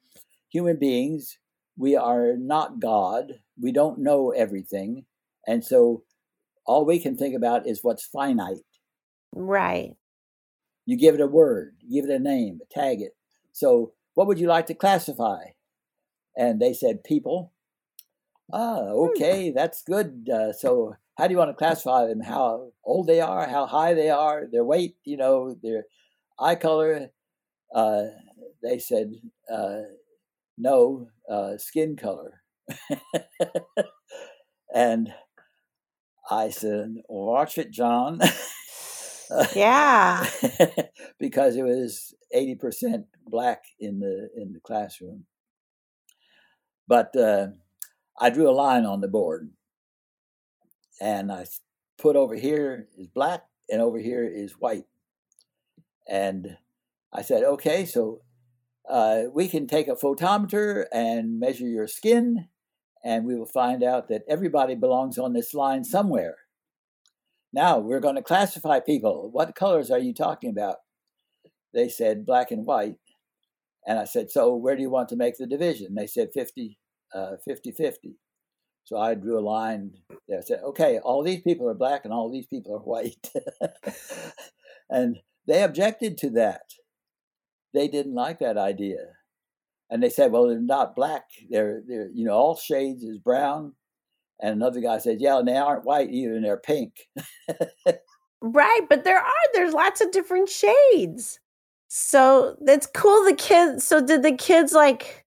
human 0.50 0.78
beings. 0.78 1.38
We 1.76 1.96
are 1.96 2.34
not 2.36 2.80
God. 2.80 3.40
We 3.60 3.72
don't 3.72 3.98
know 4.00 4.30
everything. 4.30 5.06
And 5.46 5.64
so 5.64 6.02
all 6.66 6.84
we 6.84 6.98
can 6.98 7.16
think 7.16 7.34
about 7.34 7.66
is 7.66 7.80
what's 7.82 8.06
finite. 8.06 8.58
Right. 9.32 9.92
You 10.86 10.98
give 10.98 11.14
it 11.14 11.20
a 11.20 11.26
word, 11.26 11.76
give 11.90 12.04
it 12.04 12.10
a 12.10 12.18
name, 12.18 12.60
tag 12.70 13.00
it. 13.00 13.12
So, 13.52 13.92
what 14.14 14.26
would 14.26 14.38
you 14.38 14.46
like 14.46 14.66
to 14.66 14.74
classify? 14.74 15.38
And 16.36 16.60
they 16.60 16.72
said, 16.72 17.04
people. 17.04 17.52
Ah, 18.52 18.80
hmm. 18.80 19.10
okay, 19.10 19.50
that's 19.50 19.82
good. 19.82 20.28
Uh, 20.32 20.52
so, 20.52 20.96
how 21.16 21.26
do 21.26 21.32
you 21.32 21.38
want 21.38 21.50
to 21.50 21.54
classify 21.54 22.06
them? 22.06 22.20
How 22.20 22.72
old 22.84 23.06
they 23.06 23.20
are, 23.20 23.48
how 23.48 23.66
high 23.66 23.94
they 23.94 24.10
are, 24.10 24.46
their 24.50 24.64
weight, 24.64 24.96
you 25.04 25.16
know, 25.16 25.56
their 25.62 25.84
eye 26.38 26.56
color. 26.56 27.10
Uh, 27.74 28.04
they 28.62 28.78
said, 28.78 29.12
uh, 29.52 29.82
no, 30.58 31.08
uh, 31.28 31.56
skin 31.58 31.96
color. 31.96 32.42
and 34.74 35.12
I 36.30 36.50
said, 36.50 36.96
watch 37.08 37.58
it, 37.58 37.70
John. 37.70 38.20
yeah. 39.54 40.26
because 41.18 41.56
it 41.56 41.62
was 41.62 42.14
80% 42.34 43.04
black 43.26 43.62
in 43.78 44.00
the 44.00 44.28
in 44.36 44.52
the 44.52 44.60
classroom. 44.60 45.26
But 46.86 47.16
uh, 47.16 47.48
I 48.18 48.30
drew 48.30 48.48
a 48.48 48.52
line 48.52 48.84
on 48.84 49.00
the 49.00 49.08
board 49.08 49.50
and 51.00 51.32
I 51.32 51.46
put 51.98 52.16
over 52.16 52.34
here 52.34 52.88
is 52.96 53.08
black 53.08 53.44
and 53.68 53.80
over 53.80 53.98
here 53.98 54.24
is 54.24 54.52
white. 54.52 54.84
And 56.08 56.56
I 57.12 57.22
said, 57.22 57.44
okay, 57.44 57.84
so 57.86 58.20
uh, 58.88 59.22
we 59.32 59.48
can 59.48 59.66
take 59.66 59.88
a 59.88 59.94
photometer 59.94 60.84
and 60.92 61.40
measure 61.40 61.66
your 61.66 61.86
skin, 61.86 62.48
and 63.02 63.24
we 63.24 63.36
will 63.36 63.46
find 63.46 63.82
out 63.82 64.08
that 64.08 64.24
everybody 64.28 64.74
belongs 64.74 65.18
on 65.18 65.32
this 65.32 65.54
line 65.54 65.84
somewhere. 65.84 66.36
Now 67.52 67.78
we're 67.78 68.00
going 68.00 68.16
to 68.16 68.22
classify 68.22 68.80
people. 68.80 69.30
What 69.32 69.54
colors 69.54 69.90
are 69.90 69.98
you 69.98 70.12
talking 70.12 70.50
about? 70.50 70.76
They 71.72 71.88
said 71.88 72.26
black 72.26 72.50
and 72.50 72.66
white. 72.66 72.96
And 73.86 73.98
I 73.98 74.04
said, 74.04 74.30
so 74.30 74.54
where 74.54 74.76
do 74.76 74.82
you 74.82 74.90
want 74.90 75.08
to 75.10 75.16
make 75.16 75.36
the 75.36 75.46
division? 75.46 75.94
They 75.94 76.06
said 76.06 76.28
50 76.32 76.78
uh, 77.14 77.36
50 77.44 77.72
50. 77.72 78.16
So 78.84 78.98
I 78.98 79.14
drew 79.14 79.38
a 79.38 79.40
line 79.40 79.92
there. 80.28 80.38
I 80.38 80.42
said, 80.42 80.60
okay, 80.62 80.98
all 80.98 81.22
these 81.22 81.40
people 81.40 81.68
are 81.68 81.74
black 81.74 82.04
and 82.04 82.12
all 82.12 82.30
these 82.30 82.46
people 82.46 82.74
are 82.74 82.80
white. 82.80 83.30
and 84.90 85.18
they 85.46 85.62
objected 85.62 86.18
to 86.18 86.30
that. 86.30 86.62
They 87.72 87.88
didn't 87.88 88.14
like 88.14 88.40
that 88.40 88.58
idea. 88.58 88.98
And 89.90 90.02
they 90.02 90.10
said, 90.10 90.32
well, 90.32 90.48
they're 90.48 90.60
not 90.60 90.96
black. 90.96 91.24
They're, 91.50 91.82
they're 91.86 92.10
you 92.12 92.24
know, 92.24 92.32
all 92.32 92.56
shades 92.56 93.04
is 93.04 93.18
brown. 93.18 93.72
And 94.40 94.54
another 94.54 94.80
guy 94.80 94.98
said, 94.98 95.18
yeah, 95.20 95.38
and 95.38 95.48
they 95.48 95.56
aren't 95.56 95.84
white 95.84 96.10
either, 96.10 96.34
and 96.34 96.44
they're 96.44 96.56
pink. 96.56 96.94
right. 98.40 98.80
But 98.88 99.04
there 99.04 99.18
are, 99.18 99.32
there's 99.52 99.72
lots 99.72 100.00
of 100.00 100.10
different 100.10 100.48
shades. 100.48 101.38
So 101.96 102.56
that's 102.60 102.86
cool. 102.86 103.24
The 103.24 103.36
kids, 103.36 103.86
so 103.86 104.04
did 104.04 104.22
the 104.22 104.32
kids 104.32 104.72
like, 104.72 105.24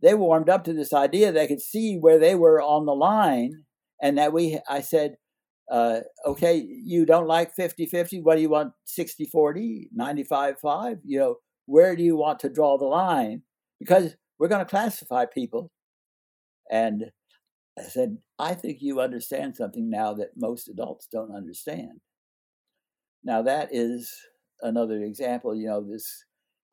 they 0.00 0.14
warmed 0.14 0.48
up 0.48 0.64
to 0.64 0.72
this 0.72 0.92
idea 0.92 1.32
they 1.32 1.46
could 1.46 1.62
see 1.62 1.96
where 1.96 2.18
they 2.18 2.34
were 2.34 2.60
on 2.60 2.84
the 2.84 2.94
line 2.94 3.64
and 4.02 4.18
that 4.18 4.34
we 4.34 4.60
i 4.68 4.82
said 4.82 5.16
uh, 5.70 6.00
okay 6.26 6.56
you 6.56 7.06
don't 7.06 7.26
like 7.26 7.56
50-50 7.56 8.22
what 8.22 8.34
do 8.34 8.42
you 8.42 8.50
want 8.50 8.74
60-40 8.86 9.86
95-5 9.98 10.98
you 11.04 11.18
know 11.18 11.36
where 11.66 11.96
do 11.96 12.02
you 12.02 12.16
want 12.16 12.38
to 12.40 12.48
draw 12.48 12.76
the 12.78 12.84
line? 12.84 13.42
Because 13.78 14.16
we're 14.38 14.48
going 14.48 14.64
to 14.64 14.70
classify 14.70 15.26
people. 15.26 15.70
And 16.70 17.10
i 17.78 17.82
said 17.82 18.16
i 18.38 18.54
think 18.54 18.78
you 18.80 19.00
understand 19.00 19.56
something 19.56 19.90
now 19.90 20.14
that 20.14 20.30
most 20.36 20.68
adults 20.68 21.08
don't 21.10 21.34
understand. 21.34 22.00
Now 23.24 23.42
that 23.42 23.68
is 23.72 24.14
another 24.64 25.02
example 25.02 25.54
you 25.54 25.68
know 25.68 25.80
this 25.80 26.24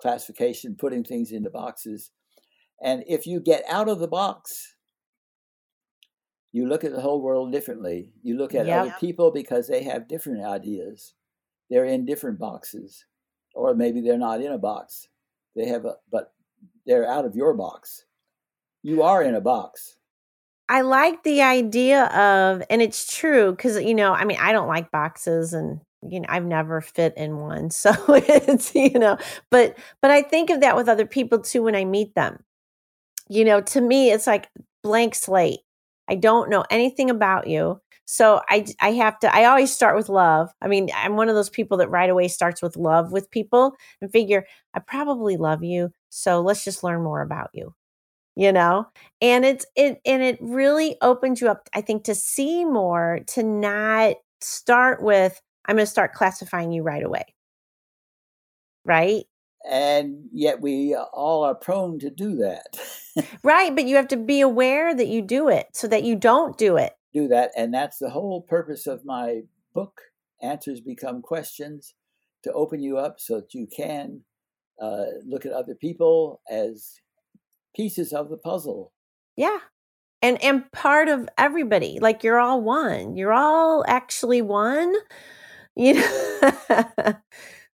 classification 0.01 0.75
putting 0.75 1.03
things 1.03 1.31
into 1.31 1.49
boxes 1.49 2.11
and 2.81 3.03
if 3.07 3.27
you 3.27 3.39
get 3.39 3.63
out 3.69 3.87
of 3.87 3.99
the 3.99 4.07
box, 4.07 4.75
you 6.51 6.67
look 6.67 6.83
at 6.83 6.91
the 6.91 7.01
whole 7.01 7.21
world 7.21 7.51
differently. 7.51 8.11
You 8.23 8.37
look 8.37 8.55
at 8.55 8.65
yep. 8.65 8.81
other 8.81 8.95
people 8.99 9.31
because 9.31 9.67
they 9.67 9.83
have 9.83 10.07
different 10.07 10.43
ideas. 10.43 11.13
They're 11.69 11.85
in 11.85 12.05
different 12.05 12.39
boxes, 12.39 13.05
or 13.53 13.75
maybe 13.75 14.01
they're 14.01 14.17
not 14.17 14.41
in 14.41 14.51
a 14.51 14.57
box. 14.57 15.07
They 15.55 15.67
have 15.67 15.85
a, 15.85 15.95
but 16.11 16.33
they're 16.85 17.09
out 17.09 17.23
of 17.23 17.35
your 17.35 17.53
box. 17.53 18.05
You 18.83 19.03
are 19.03 19.23
in 19.23 19.35
a 19.35 19.41
box. 19.41 19.97
I 20.67 20.81
like 20.81 21.23
the 21.23 21.41
idea 21.41 22.05
of, 22.05 22.63
and 22.69 22.81
it's 22.81 23.15
true 23.15 23.51
because, 23.51 23.81
you 23.81 23.93
know, 23.93 24.13
I 24.13 24.25
mean, 24.25 24.37
I 24.39 24.53
don't 24.53 24.67
like 24.67 24.91
boxes 24.91 25.53
and, 25.53 25.81
you 26.07 26.19
know, 26.19 26.25
I've 26.29 26.45
never 26.45 26.81
fit 26.81 27.13
in 27.17 27.37
one. 27.37 27.69
So 27.71 27.91
it's, 28.09 28.73
you 28.75 28.97
know, 28.99 29.17
but, 29.49 29.77
but 30.01 30.11
I 30.11 30.21
think 30.21 30.49
of 30.49 30.61
that 30.61 30.75
with 30.75 30.89
other 30.89 31.05
people 31.05 31.39
too 31.39 31.63
when 31.63 31.75
I 31.75 31.85
meet 31.85 32.15
them 32.15 32.43
you 33.29 33.45
know, 33.45 33.61
to 33.61 33.81
me, 33.81 34.11
it's 34.11 34.27
like 34.27 34.49
blank 34.83 35.15
slate. 35.15 35.59
I 36.09 36.15
don't 36.15 36.49
know 36.49 36.65
anything 36.69 37.09
about 37.09 37.47
you. 37.47 37.79
So 38.05 38.41
I 38.49 38.65
I 38.81 38.91
have 38.93 39.19
to 39.19 39.33
I 39.33 39.45
always 39.45 39.71
start 39.71 39.95
with 39.95 40.09
love. 40.09 40.49
I 40.61 40.67
mean, 40.67 40.89
I'm 40.95 41.15
one 41.15 41.29
of 41.29 41.35
those 41.35 41.49
people 41.49 41.77
that 41.77 41.89
right 41.89 42.09
away 42.09 42.27
starts 42.27 42.61
with 42.61 42.75
love 42.75 43.11
with 43.11 43.31
people 43.31 43.73
and 44.01 44.11
figure 44.11 44.45
I 44.73 44.79
probably 44.79 45.37
love 45.37 45.63
you. 45.63 45.91
So 46.09 46.41
let's 46.41 46.63
just 46.65 46.83
learn 46.83 47.03
more 47.03 47.21
about 47.21 47.51
you. 47.53 47.73
You 48.35 48.51
know? 48.53 48.87
And 49.21 49.45
it's 49.45 49.65
it 49.75 50.01
and 50.05 50.23
it 50.23 50.39
really 50.41 50.97
opens 51.01 51.41
you 51.41 51.49
up 51.49 51.69
I 51.75 51.81
think 51.81 52.05
to 52.05 52.15
see 52.15 52.65
more 52.65 53.21
to 53.29 53.43
not 53.43 54.15
start 54.41 55.03
with 55.03 55.41
I'm 55.65 55.75
going 55.75 55.85
to 55.85 55.91
start 55.91 56.13
classifying 56.13 56.71
you 56.71 56.83
right 56.83 57.03
away. 57.03 57.33
Right? 58.83 59.25
and 59.69 60.27
yet 60.31 60.61
we 60.61 60.95
all 60.95 61.43
are 61.43 61.55
prone 61.55 61.99
to 61.99 62.09
do 62.09 62.35
that. 62.37 62.77
right, 63.43 63.75
but 63.75 63.85
you 63.85 63.95
have 63.95 64.07
to 64.09 64.17
be 64.17 64.41
aware 64.41 64.95
that 64.95 65.07
you 65.07 65.21
do 65.21 65.49
it 65.49 65.67
so 65.73 65.87
that 65.87 66.03
you 66.03 66.15
don't 66.15 66.57
do 66.57 66.77
it. 66.77 66.93
Do 67.13 67.27
that, 67.27 67.51
and 67.57 67.73
that's 67.73 67.97
the 67.97 68.09
whole 68.09 68.41
purpose 68.41 68.87
of 68.87 69.05
my 69.05 69.41
book, 69.73 70.01
Answers 70.41 70.79
Become 70.79 71.21
Questions, 71.21 71.93
to 72.43 72.53
open 72.53 72.81
you 72.81 72.97
up 72.97 73.19
so 73.19 73.41
that 73.41 73.53
you 73.53 73.67
can 73.67 74.21
uh, 74.81 75.05
look 75.25 75.45
at 75.45 75.51
other 75.51 75.75
people 75.75 76.41
as 76.49 76.99
pieces 77.75 78.13
of 78.13 78.29
the 78.29 78.37
puzzle. 78.37 78.93
Yeah. 79.35 79.59
And 80.23 80.41
and 80.43 80.71
part 80.71 81.09
of 81.09 81.27
everybody. 81.37 81.99
Like 81.99 82.23
you're 82.23 82.39
all 82.39 82.61
one. 82.61 83.15
You're 83.15 83.33
all 83.33 83.83
actually 83.87 84.41
one. 84.41 84.93
You 85.75 85.93
know 85.95 87.13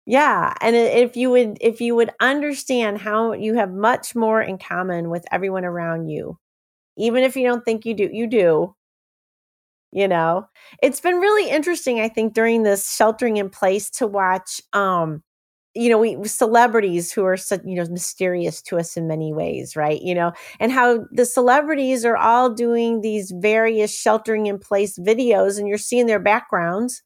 Yeah, 0.07 0.53
and 0.61 0.75
if 0.75 1.15
you 1.17 1.29
would 1.31 1.57
if 1.61 1.81
you 1.81 1.95
would 1.95 2.11
understand 2.21 2.99
how 2.99 3.33
you 3.33 3.55
have 3.55 3.71
much 3.71 4.15
more 4.15 4.41
in 4.41 4.57
common 4.57 5.09
with 5.09 5.25
everyone 5.31 5.65
around 5.65 6.07
you, 6.09 6.39
even 6.97 7.23
if 7.23 7.35
you 7.37 7.47
don't 7.47 7.65
think 7.65 7.85
you 7.85 7.93
do, 7.95 8.09
you 8.13 8.27
do. 8.27 8.75
You 9.93 10.07
know, 10.07 10.47
it's 10.81 11.01
been 11.01 11.15
really 11.17 11.49
interesting 11.49 11.99
I 11.99 12.07
think 12.07 12.33
during 12.33 12.63
this 12.63 12.89
sheltering 12.95 13.37
in 13.37 13.49
place 13.49 13.89
to 13.91 14.07
watch 14.07 14.61
um 14.73 15.23
you 15.75 15.89
know, 15.89 15.99
we 15.99 16.21
celebrities 16.27 17.13
who 17.13 17.23
are 17.25 17.37
such, 17.37 17.61
you 17.65 17.75
know, 17.75 17.85
mysterious 17.89 18.61
to 18.63 18.77
us 18.77 18.97
in 18.97 19.07
many 19.07 19.33
ways, 19.33 19.75
right? 19.77 20.01
You 20.01 20.13
know, 20.15 20.33
and 20.59 20.69
how 20.71 21.05
the 21.13 21.25
celebrities 21.25 22.03
are 22.05 22.17
all 22.17 22.49
doing 22.53 23.01
these 23.01 23.31
various 23.31 23.97
sheltering 23.97 24.47
in 24.47 24.59
place 24.59 24.99
videos 24.99 25.57
and 25.59 25.67
you're 25.69 25.77
seeing 25.77 26.07
their 26.07 26.19
backgrounds, 26.19 27.03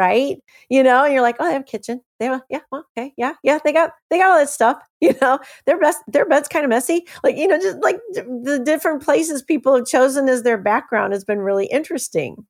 right? 0.00 0.38
You 0.70 0.82
know, 0.82 1.04
and 1.04 1.12
you're 1.12 1.22
like, 1.22 1.36
oh, 1.38 1.44
they 1.44 1.52
have 1.52 1.62
a 1.62 1.64
kitchen. 1.64 2.00
They 2.18 2.24
have, 2.24 2.40
a, 2.40 2.44
yeah, 2.48 2.60
well, 2.72 2.86
okay, 2.96 3.12
yeah, 3.18 3.34
yeah, 3.42 3.58
they 3.62 3.70
got, 3.70 3.90
they 4.08 4.16
got 4.16 4.30
all 4.30 4.38
that 4.38 4.48
stuff. 4.48 4.78
You 5.02 5.14
know, 5.22 5.38
their 5.64 5.80
best, 5.80 5.98
their 6.08 6.26
bed's 6.26 6.46
kind 6.46 6.62
of 6.62 6.68
messy. 6.68 7.06
Like, 7.24 7.34
you 7.38 7.48
know, 7.48 7.58
just 7.58 7.78
like 7.78 7.96
the 8.12 8.60
different 8.62 9.02
places 9.02 9.40
people 9.40 9.74
have 9.74 9.86
chosen 9.86 10.28
as 10.28 10.42
their 10.42 10.58
background 10.58 11.14
has 11.14 11.24
been 11.24 11.38
really 11.38 11.64
interesting. 11.64 12.46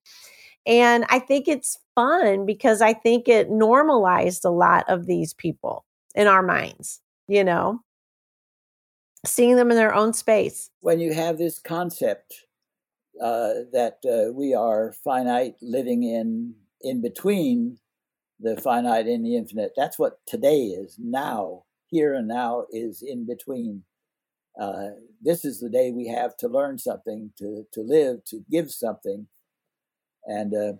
And 0.66 1.04
I 1.08 1.20
think 1.20 1.46
it's 1.46 1.78
fun 1.94 2.46
because 2.46 2.82
I 2.82 2.92
think 2.92 3.28
it 3.28 3.50
normalized 3.50 4.44
a 4.44 4.50
lot 4.50 4.84
of 4.88 5.06
these 5.06 5.32
people 5.32 5.84
in 6.16 6.26
our 6.26 6.42
minds, 6.42 7.00
you 7.28 7.44
know, 7.44 7.82
seeing 9.24 9.54
them 9.54 9.70
in 9.70 9.76
their 9.76 9.94
own 9.94 10.12
space. 10.12 10.70
When 10.80 10.98
you 10.98 11.14
have 11.14 11.38
this 11.38 11.60
concept 11.60 12.46
uh, 13.20 13.68
that 13.72 13.98
uh, 14.04 14.32
we 14.32 14.54
are 14.54 14.92
finite 15.04 15.54
living 15.60 16.02
in 16.02 16.54
in 16.82 17.00
between 17.00 17.78
the 18.38 18.56
finite 18.56 19.06
and 19.06 19.24
the 19.24 19.36
infinite, 19.36 19.72
that's 19.76 19.98
what 19.98 20.18
today 20.26 20.62
is 20.66 20.96
now. 20.98 21.64
Here 21.86 22.14
and 22.14 22.28
now 22.28 22.66
is 22.70 23.02
in 23.02 23.26
between. 23.26 23.82
Uh, 24.60 24.90
this 25.20 25.44
is 25.44 25.58
the 25.58 25.68
day 25.68 25.90
we 25.90 26.06
have 26.06 26.36
to 26.36 26.48
learn 26.48 26.78
something, 26.78 27.32
to, 27.38 27.66
to 27.72 27.80
live, 27.80 28.24
to 28.26 28.44
give 28.48 28.70
something 28.70 29.26
and 30.26 30.54
uh, 30.54 30.72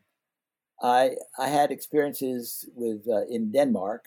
I 0.82 1.16
I 1.38 1.48
had 1.48 1.70
experiences 1.70 2.68
with 2.74 3.06
uh, 3.08 3.26
in 3.26 3.52
Denmark 3.52 4.06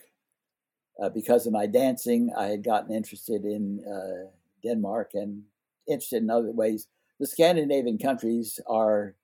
uh, 1.00 1.08
because 1.08 1.46
of 1.46 1.52
my 1.52 1.66
dancing. 1.66 2.32
I 2.36 2.46
had 2.46 2.64
gotten 2.64 2.94
interested 2.94 3.44
in 3.44 3.84
uh, 3.84 4.30
Denmark 4.62 5.10
and 5.14 5.42
interested 5.88 6.22
in 6.22 6.30
other 6.30 6.50
ways. 6.50 6.88
The 7.20 7.26
Scandinavian 7.26 7.98
countries 7.98 8.60
are 8.66 9.14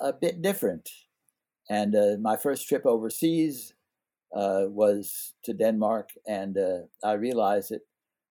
a 0.00 0.12
bit 0.12 0.42
different, 0.42 0.88
and 1.68 1.94
uh, 1.94 2.16
my 2.20 2.36
first 2.36 2.68
trip 2.68 2.86
overseas 2.86 3.74
uh, 4.34 4.64
was 4.68 5.34
to 5.44 5.52
Denmark, 5.52 6.10
and 6.26 6.58
I 7.04 7.12
realized 7.12 7.70
that. 7.70 7.80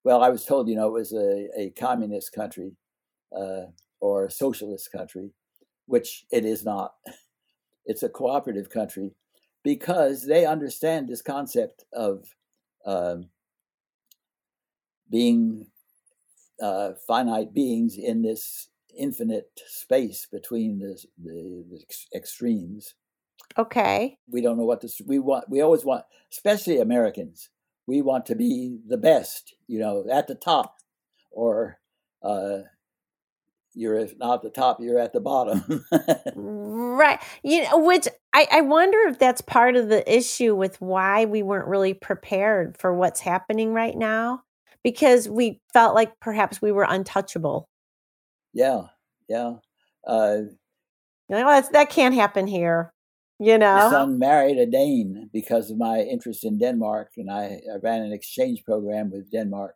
Well, 0.03 0.23
I 0.23 0.29
was 0.29 0.45
told, 0.45 0.69
you 0.69 0.75
know, 0.77 0.87
it 0.87 0.93
was 0.93 1.11
a, 1.11 1.49
a 1.57 1.69
communist 1.71 2.31
country 2.31 2.71
or 3.99 4.25
a 4.25 4.31
socialist 4.31 4.89
country, 4.91 5.31
which 5.85 6.25
it 6.31 6.45
is 6.45 6.63
not. 6.63 6.93
It's 7.89 8.03
a 8.03 8.09
cooperative 8.09 8.69
country 8.69 9.15
because 9.63 10.25
they 10.25 10.45
understand 10.45 11.07
this 11.07 11.21
concept 11.21 11.85
of 11.93 12.25
um, 12.85 13.29
being 15.09 15.67
uh, 16.61 16.91
finite 17.07 17.53
beings 17.53 17.97
in 17.97 18.21
this 18.21 18.69
infinite 18.97 19.49
space 19.67 20.27
between 20.31 20.79
the, 20.79 21.01
the, 21.23 21.63
the 21.69 22.17
extremes. 22.17 22.93
Okay. 23.57 24.17
We 24.29 24.41
don't 24.41 24.57
know 24.57 24.65
what 24.65 24.81
this. 24.81 25.01
We 25.05 25.19
want. 25.19 25.49
We 25.49 25.61
always 25.61 25.85
want, 25.85 26.05
especially 26.31 26.79
Americans. 26.79 27.49
We 27.85 28.01
want 28.01 28.25
to 28.27 28.35
be 28.35 28.79
the 28.87 28.97
best. 28.97 29.55
You 29.67 29.79
know, 29.79 30.05
at 30.11 30.27
the 30.27 30.35
top, 30.35 30.75
or 31.31 31.79
uh, 32.23 32.59
you're 33.77 33.97
if 33.99 34.17
not 34.17 34.41
the 34.41 34.49
top, 34.49 34.79
you're 34.81 34.99
at 34.99 35.13
the 35.13 35.19
bottom. 35.19 35.85
right. 36.35 37.21
You 37.43 37.63
know, 37.63 37.79
which 37.79 38.07
I, 38.33 38.47
I 38.51 38.61
wonder 38.61 38.97
if 39.07 39.19
that's 39.19 39.41
part 39.41 39.75
of 39.75 39.89
the 39.89 40.11
issue 40.11 40.55
with 40.55 40.81
why 40.81 41.25
we 41.25 41.43
weren't 41.43 41.67
really 41.67 41.93
prepared 41.93 42.77
for 42.77 42.93
what's 42.93 43.19
happening 43.19 43.73
right 43.73 43.95
now. 43.95 44.41
Because 44.83 45.27
we 45.27 45.61
felt 45.73 45.95
like 45.95 46.19
perhaps 46.19 46.61
we 46.61 46.71
were 46.71 46.85
untouchable. 46.87 47.67
Yeah, 48.53 48.83
yeah. 49.27 49.55
Uh, 50.07 50.37
you 51.29 51.35
know, 51.35 51.45
that's, 51.45 51.69
that 51.69 51.89
can't 51.89 52.15
happen 52.15 52.47
here. 52.47 52.93
You 53.39 53.57
know, 53.57 53.75
my 53.75 53.89
son 53.89 54.19
married 54.19 54.57
a 54.57 54.65
Dane 54.65 55.29
because 55.31 55.69
of 55.69 55.77
my 55.77 55.99
interest 56.01 56.43
in 56.43 56.57
Denmark, 56.57 57.11
and 57.17 57.29
I, 57.31 57.61
I 57.71 57.77
ran 57.83 58.01
an 58.01 58.11
exchange 58.11 58.63
program 58.63 59.11
with 59.11 59.31
Denmark 59.31 59.75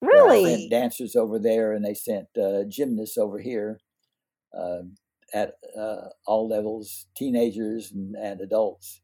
Really? 0.00 0.68
dancers 0.68 1.14
over 1.16 1.38
there, 1.38 1.72
and 1.72 1.84
they 1.84 1.94
sent 1.94 2.26
uh, 2.36 2.64
gymnasts 2.68 3.16
over 3.16 3.38
here 3.38 3.80
uh, 4.56 4.82
at 5.32 5.54
uh, 5.78 6.08
all 6.26 6.48
levels, 6.48 7.06
teenagers 7.16 7.92
and, 7.92 8.16
and 8.16 8.40
adults. 8.40 9.00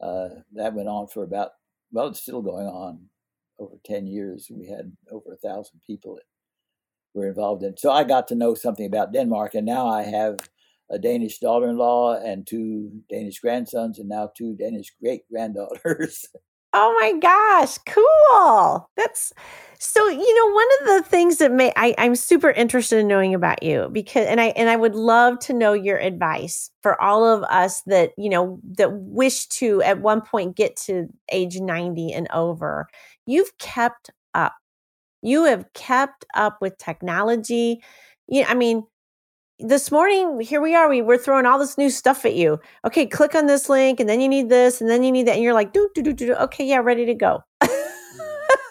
Uh, 0.00 0.28
that 0.52 0.74
went 0.74 0.88
on 0.88 1.06
for 1.06 1.22
about 1.24 1.52
well, 1.92 2.08
it's 2.08 2.20
still 2.20 2.42
going 2.42 2.66
on 2.66 3.08
over 3.58 3.76
ten 3.84 4.06
years. 4.06 4.48
We 4.50 4.66
had 4.66 4.96
over 5.10 5.32
a 5.32 5.36
thousand 5.36 5.80
people 5.86 6.16
that 6.16 6.24
were 7.14 7.28
involved 7.28 7.62
in. 7.62 7.76
So 7.76 7.92
I 7.92 8.04
got 8.04 8.26
to 8.28 8.34
know 8.34 8.54
something 8.54 8.86
about 8.86 9.12
Denmark, 9.12 9.54
and 9.54 9.66
now 9.66 9.86
I 9.86 10.02
have 10.02 10.38
a 10.90 10.98
Danish 10.98 11.38
daughter-in-law 11.38 12.20
and 12.24 12.46
two 12.46 12.90
Danish 13.10 13.40
grandsons, 13.40 13.98
and 13.98 14.08
now 14.08 14.30
two 14.36 14.54
Danish 14.54 14.94
great 15.00 15.28
granddaughters. 15.30 16.26
Oh 16.76 16.92
my 17.00 17.12
gosh, 17.20 17.78
cool. 17.86 18.90
That's 18.96 19.32
so 19.78 20.08
you 20.08 20.34
know 20.34 20.54
one 20.54 20.66
of 20.80 20.86
the 21.04 21.08
things 21.08 21.38
that 21.38 21.52
may 21.52 21.72
I, 21.76 21.94
I'm 21.98 22.16
super 22.16 22.50
interested 22.50 22.98
in 22.98 23.06
knowing 23.06 23.32
about 23.32 23.62
you 23.62 23.88
because 23.92 24.26
and 24.26 24.40
I 24.40 24.46
and 24.56 24.68
I 24.68 24.74
would 24.74 24.96
love 24.96 25.38
to 25.40 25.52
know 25.52 25.72
your 25.72 25.98
advice 25.98 26.70
for 26.82 27.00
all 27.00 27.24
of 27.24 27.44
us 27.44 27.82
that 27.82 28.10
you 28.18 28.28
know 28.28 28.58
that 28.76 28.92
wish 28.92 29.46
to 29.60 29.82
at 29.82 30.00
one 30.00 30.20
point 30.20 30.56
get 30.56 30.74
to 30.78 31.06
age 31.30 31.60
90 31.60 32.12
and 32.12 32.26
over. 32.32 32.88
You've 33.24 33.56
kept 33.58 34.10
up. 34.34 34.54
You 35.22 35.44
have 35.44 35.72
kept 35.74 36.24
up 36.34 36.58
with 36.60 36.76
technology. 36.78 37.82
Yeah, 38.28 38.46
I 38.48 38.54
mean, 38.54 38.84
this 39.60 39.92
morning 39.92 40.40
here 40.40 40.60
we 40.60 40.74
are 40.74 40.88
we 40.88 41.00
we're 41.00 41.16
throwing 41.16 41.46
all 41.46 41.58
this 41.58 41.78
new 41.78 41.90
stuff 41.90 42.24
at 42.24 42.34
you. 42.34 42.58
Okay 42.84 43.06
click 43.06 43.34
on 43.34 43.46
this 43.46 43.68
link 43.68 44.00
and 44.00 44.08
then 44.08 44.20
you 44.20 44.28
need 44.28 44.48
this 44.48 44.80
and 44.80 44.90
then 44.90 45.02
you 45.04 45.12
need 45.12 45.26
that 45.26 45.34
and 45.34 45.42
you're 45.42 45.54
like 45.54 45.72
do 45.72 45.88
do 45.94 46.02
do 46.02 46.12
do 46.12 46.34
okay 46.34 46.66
yeah 46.66 46.78
ready 46.78 47.06
to 47.06 47.14
go. 47.14 47.42
Mm. 47.62 47.70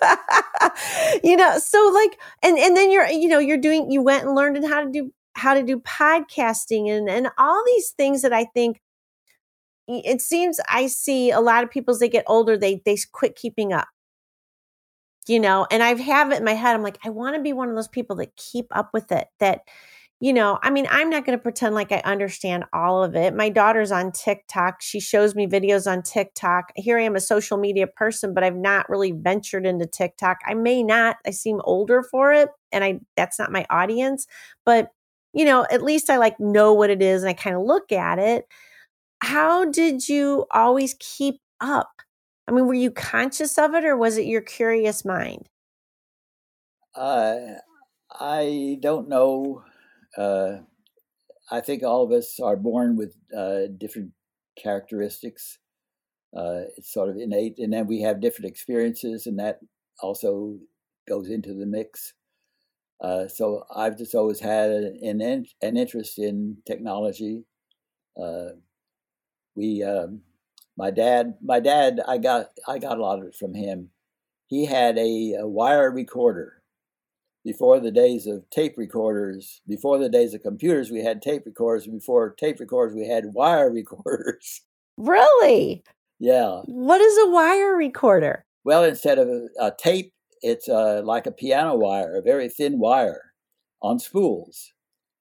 You 1.23 1.37
know 1.37 1.57
so 1.59 1.91
like 1.93 2.19
and 2.41 2.57
and 2.57 2.75
then 2.75 2.91
you're 2.91 3.07
you 3.07 3.27
know 3.27 3.39
you're 3.39 3.57
doing 3.57 3.91
you 3.91 4.01
went 4.01 4.25
and 4.25 4.35
learned 4.35 4.65
how 4.65 4.83
to 4.83 4.89
do 4.89 5.11
how 5.35 5.53
to 5.53 5.63
do 5.63 5.79
podcasting 5.79 6.89
and 6.89 7.09
and 7.09 7.29
all 7.37 7.63
these 7.65 7.91
things 7.91 8.21
that 8.21 8.33
i 8.33 8.45
think 8.45 8.81
it 9.87 10.21
seems 10.21 10.59
i 10.69 10.87
see 10.87 11.31
a 11.31 11.39
lot 11.39 11.63
of 11.63 11.71
people 11.71 11.93
as 11.93 11.99
they 11.99 12.09
get 12.09 12.23
older 12.27 12.57
they 12.57 12.81
they 12.85 12.97
quit 13.11 13.35
keeping 13.35 13.73
up. 13.73 13.87
You 15.27 15.39
know 15.39 15.65
and 15.71 15.81
i 15.81 15.93
have 15.93 16.31
it 16.31 16.39
in 16.39 16.43
my 16.43 16.53
head 16.53 16.75
i'm 16.75 16.83
like 16.83 16.99
i 17.05 17.09
want 17.09 17.35
to 17.35 17.41
be 17.41 17.53
one 17.53 17.69
of 17.69 17.75
those 17.75 17.87
people 17.87 18.15
that 18.17 18.35
keep 18.35 18.65
up 18.71 18.89
with 18.93 19.11
it 19.11 19.27
that 19.39 19.61
you 20.23 20.31
know, 20.31 20.57
I 20.63 20.69
mean, 20.69 20.87
I'm 20.89 21.09
not 21.09 21.25
going 21.25 21.37
to 21.37 21.41
pretend 21.41 21.75
like 21.75 21.91
I 21.91 22.01
understand 22.05 22.63
all 22.71 23.03
of 23.03 23.13
it. 23.13 23.35
My 23.35 23.49
daughter's 23.49 23.91
on 23.91 24.13
TikTok. 24.13 24.81
She 24.81 25.01
shows 25.01 25.35
me 25.35 25.47
videos 25.47 25.85
on 25.85 26.01
TikTok. 26.01 26.71
Here 26.77 26.97
I 26.97 27.01
am, 27.01 27.17
a 27.17 27.19
social 27.19 27.57
media 27.57 27.87
person, 27.87 28.33
but 28.33 28.41
I've 28.41 28.55
not 28.55 28.87
really 28.87 29.11
ventured 29.11 29.65
into 29.65 29.85
TikTok. 29.85 30.37
I 30.47 30.53
may 30.53 30.81
not. 30.81 31.17
I 31.27 31.31
seem 31.31 31.59
older 31.65 32.01
for 32.01 32.31
it, 32.31 32.47
and 32.71 32.85
I 32.85 33.01
that's 33.17 33.37
not 33.37 33.51
my 33.51 33.65
audience. 33.69 34.25
But 34.65 34.91
you 35.33 35.43
know, 35.43 35.67
at 35.69 35.83
least 35.83 36.09
I 36.09 36.15
like 36.15 36.39
know 36.39 36.71
what 36.71 36.89
it 36.89 37.01
is, 37.01 37.21
and 37.21 37.29
I 37.29 37.33
kind 37.33 37.57
of 37.57 37.63
look 37.63 37.91
at 37.91 38.17
it. 38.17 38.45
How 39.21 39.65
did 39.65 40.07
you 40.07 40.45
always 40.51 40.95
keep 41.01 41.41
up? 41.59 41.91
I 42.47 42.53
mean, 42.53 42.65
were 42.65 42.73
you 42.73 42.91
conscious 42.91 43.57
of 43.57 43.73
it, 43.73 43.83
or 43.83 43.97
was 43.97 44.17
it 44.17 44.25
your 44.25 44.39
curious 44.39 45.03
mind? 45.03 45.49
Uh, 46.95 47.55
I 48.09 48.77
don't 48.79 49.09
know 49.09 49.65
uh, 50.17 50.57
I 51.51 51.61
think 51.61 51.83
all 51.83 52.03
of 52.03 52.11
us 52.11 52.39
are 52.39 52.55
born 52.55 52.95
with 52.95 53.15
uh, 53.35 53.67
different 53.77 54.11
characteristics. 54.61 55.59
Uh, 56.35 56.65
it's 56.77 56.91
sort 56.91 57.09
of 57.09 57.17
innate, 57.17 57.59
and 57.59 57.71
then 57.71 57.85
we 57.85 58.01
have 58.01 58.21
different 58.21 58.49
experiences, 58.49 59.27
and 59.27 59.37
that 59.39 59.59
also 60.01 60.57
goes 61.07 61.29
into 61.29 61.53
the 61.53 61.65
mix. 61.65 62.13
Uh, 63.01 63.27
so 63.27 63.63
I've 63.75 63.97
just 63.97 64.15
always 64.15 64.39
had 64.39 64.71
an 64.71 65.45
an 65.61 65.77
interest 65.77 66.17
in 66.17 66.57
technology. 66.65 67.43
Uh, 68.19 68.53
we, 69.55 69.83
um, 69.83 70.21
my 70.77 70.89
dad, 70.89 71.35
my 71.41 71.59
dad, 71.59 71.99
I 72.07 72.17
got 72.17 72.47
I 72.67 72.79
got 72.79 72.97
a 72.97 73.01
lot 73.01 73.19
of 73.19 73.25
it 73.25 73.35
from 73.35 73.53
him. 73.53 73.89
He 74.47 74.65
had 74.65 74.97
a, 74.97 75.35
a 75.39 75.47
wire 75.47 75.91
recorder 75.91 76.62
before 77.43 77.79
the 77.79 77.91
days 77.91 78.25
of 78.27 78.49
tape 78.49 78.75
recorders, 78.77 79.61
before 79.67 79.97
the 79.97 80.09
days 80.09 80.33
of 80.33 80.41
computers, 80.41 80.91
we 80.91 81.03
had 81.03 81.21
tape 81.21 81.43
recorders. 81.45 81.87
Before 81.87 82.33
tape 82.33 82.59
recorders, 82.59 82.95
we 82.95 83.07
had 83.07 83.33
wire 83.33 83.71
recorders. 83.73 84.61
Really? 84.97 85.83
Yeah. 86.19 86.61
What 86.65 87.01
is 87.01 87.17
a 87.17 87.29
wire 87.29 87.75
recorder? 87.75 88.45
Well, 88.63 88.83
instead 88.83 89.19
of 89.19 89.27
a, 89.27 89.47
a 89.59 89.73
tape, 89.77 90.13
it's 90.41 90.69
uh, 90.69 91.01
like 91.03 91.25
a 91.25 91.31
piano 91.31 91.75
wire, 91.75 92.15
a 92.15 92.21
very 92.21 92.49
thin 92.49 92.79
wire 92.79 93.33
on 93.81 93.99
spools. 93.99 94.71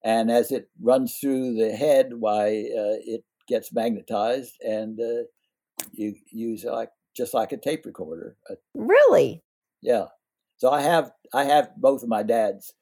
And 0.04 0.30
as 0.30 0.50
it 0.50 0.68
runs 0.80 1.18
through 1.18 1.54
the 1.54 1.72
head, 1.72 2.11
why 2.18 2.46
uh, 2.46 2.98
it 3.04 3.24
gets 3.48 3.72
magnetized, 3.72 4.56
and 4.62 4.98
uh, 5.00 5.24
you 5.92 6.14
use 6.30 6.64
like 6.64 6.90
just 7.16 7.35
like 7.35 7.52
a 7.52 7.56
tape 7.56 7.87
recorder. 7.87 8.37
Really? 8.74 9.42
Yeah. 9.80 10.06
So 10.62 10.70
I 10.70 10.81
have 10.83 11.11
I 11.35 11.42
have 11.42 11.70
both 11.77 12.05
of 12.05 12.09
my 12.09 12.22
dads 12.22 12.72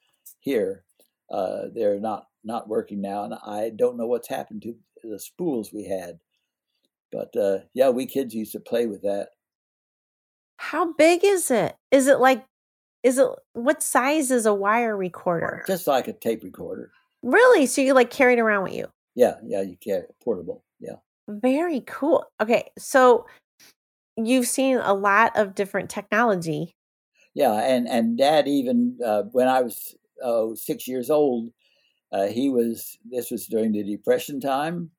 here. 0.40 0.84
Uh, 1.30 1.68
they're 1.74 1.98
not 1.98 2.26
not 2.44 2.68
working 2.68 3.00
now, 3.00 3.24
and 3.24 3.32
I 3.32 3.70
don't 3.74 3.96
know 3.96 4.06
what's 4.06 4.28
happened 4.28 4.60
to 4.64 4.76
the 5.02 5.18
spools 5.18 5.72
we 5.72 5.84
had. 5.84 6.18
But 7.10 7.34
uh, 7.34 7.60
yeah, 7.72 7.88
we 7.88 8.04
kids 8.04 8.34
used 8.34 8.52
to 8.52 8.60
play 8.60 8.84
with 8.84 9.00
that. 9.00 9.28
How 10.58 10.92
big 10.92 11.24
is 11.24 11.50
it? 11.50 11.74
Is 11.90 12.06
it 12.06 12.20
like, 12.20 12.44
is 13.02 13.16
it 13.16 13.28
what 13.54 13.82
size 13.82 14.30
is 14.30 14.44
a 14.44 14.52
wire 14.52 14.94
recorder? 14.94 15.64
Just 15.66 15.86
like 15.86 16.06
a 16.06 16.12
tape 16.12 16.44
recorder. 16.44 16.92
Really? 17.22 17.64
So 17.64 17.80
you 17.80 17.94
like 17.94 18.10
carry 18.10 18.34
it 18.34 18.40
around 18.40 18.64
with 18.64 18.74
you? 18.74 18.88
Yeah, 19.14 19.36
yeah, 19.42 19.62
you 19.62 19.78
carry 19.82 20.02
it 20.02 20.14
portable. 20.22 20.64
Yeah. 20.80 20.96
Very 21.28 21.80
cool. 21.86 22.26
Okay, 22.42 22.72
so 22.78 23.24
you've 24.18 24.48
seen 24.48 24.76
a 24.76 24.92
lot 24.92 25.34
of 25.34 25.54
different 25.54 25.88
technology. 25.88 26.74
Yeah, 27.34 27.54
and 27.54 27.88
and 27.88 28.18
Dad 28.18 28.48
even 28.48 28.98
uh, 29.04 29.22
when 29.32 29.48
I 29.48 29.62
was 29.62 29.94
oh, 30.22 30.54
six 30.54 30.88
years 30.88 31.10
old, 31.10 31.50
uh, 32.12 32.26
he 32.26 32.48
was. 32.48 32.98
This 33.08 33.30
was 33.30 33.46
during 33.46 33.72
the 33.72 33.84
Depression 33.84 34.40
time. 34.40 34.90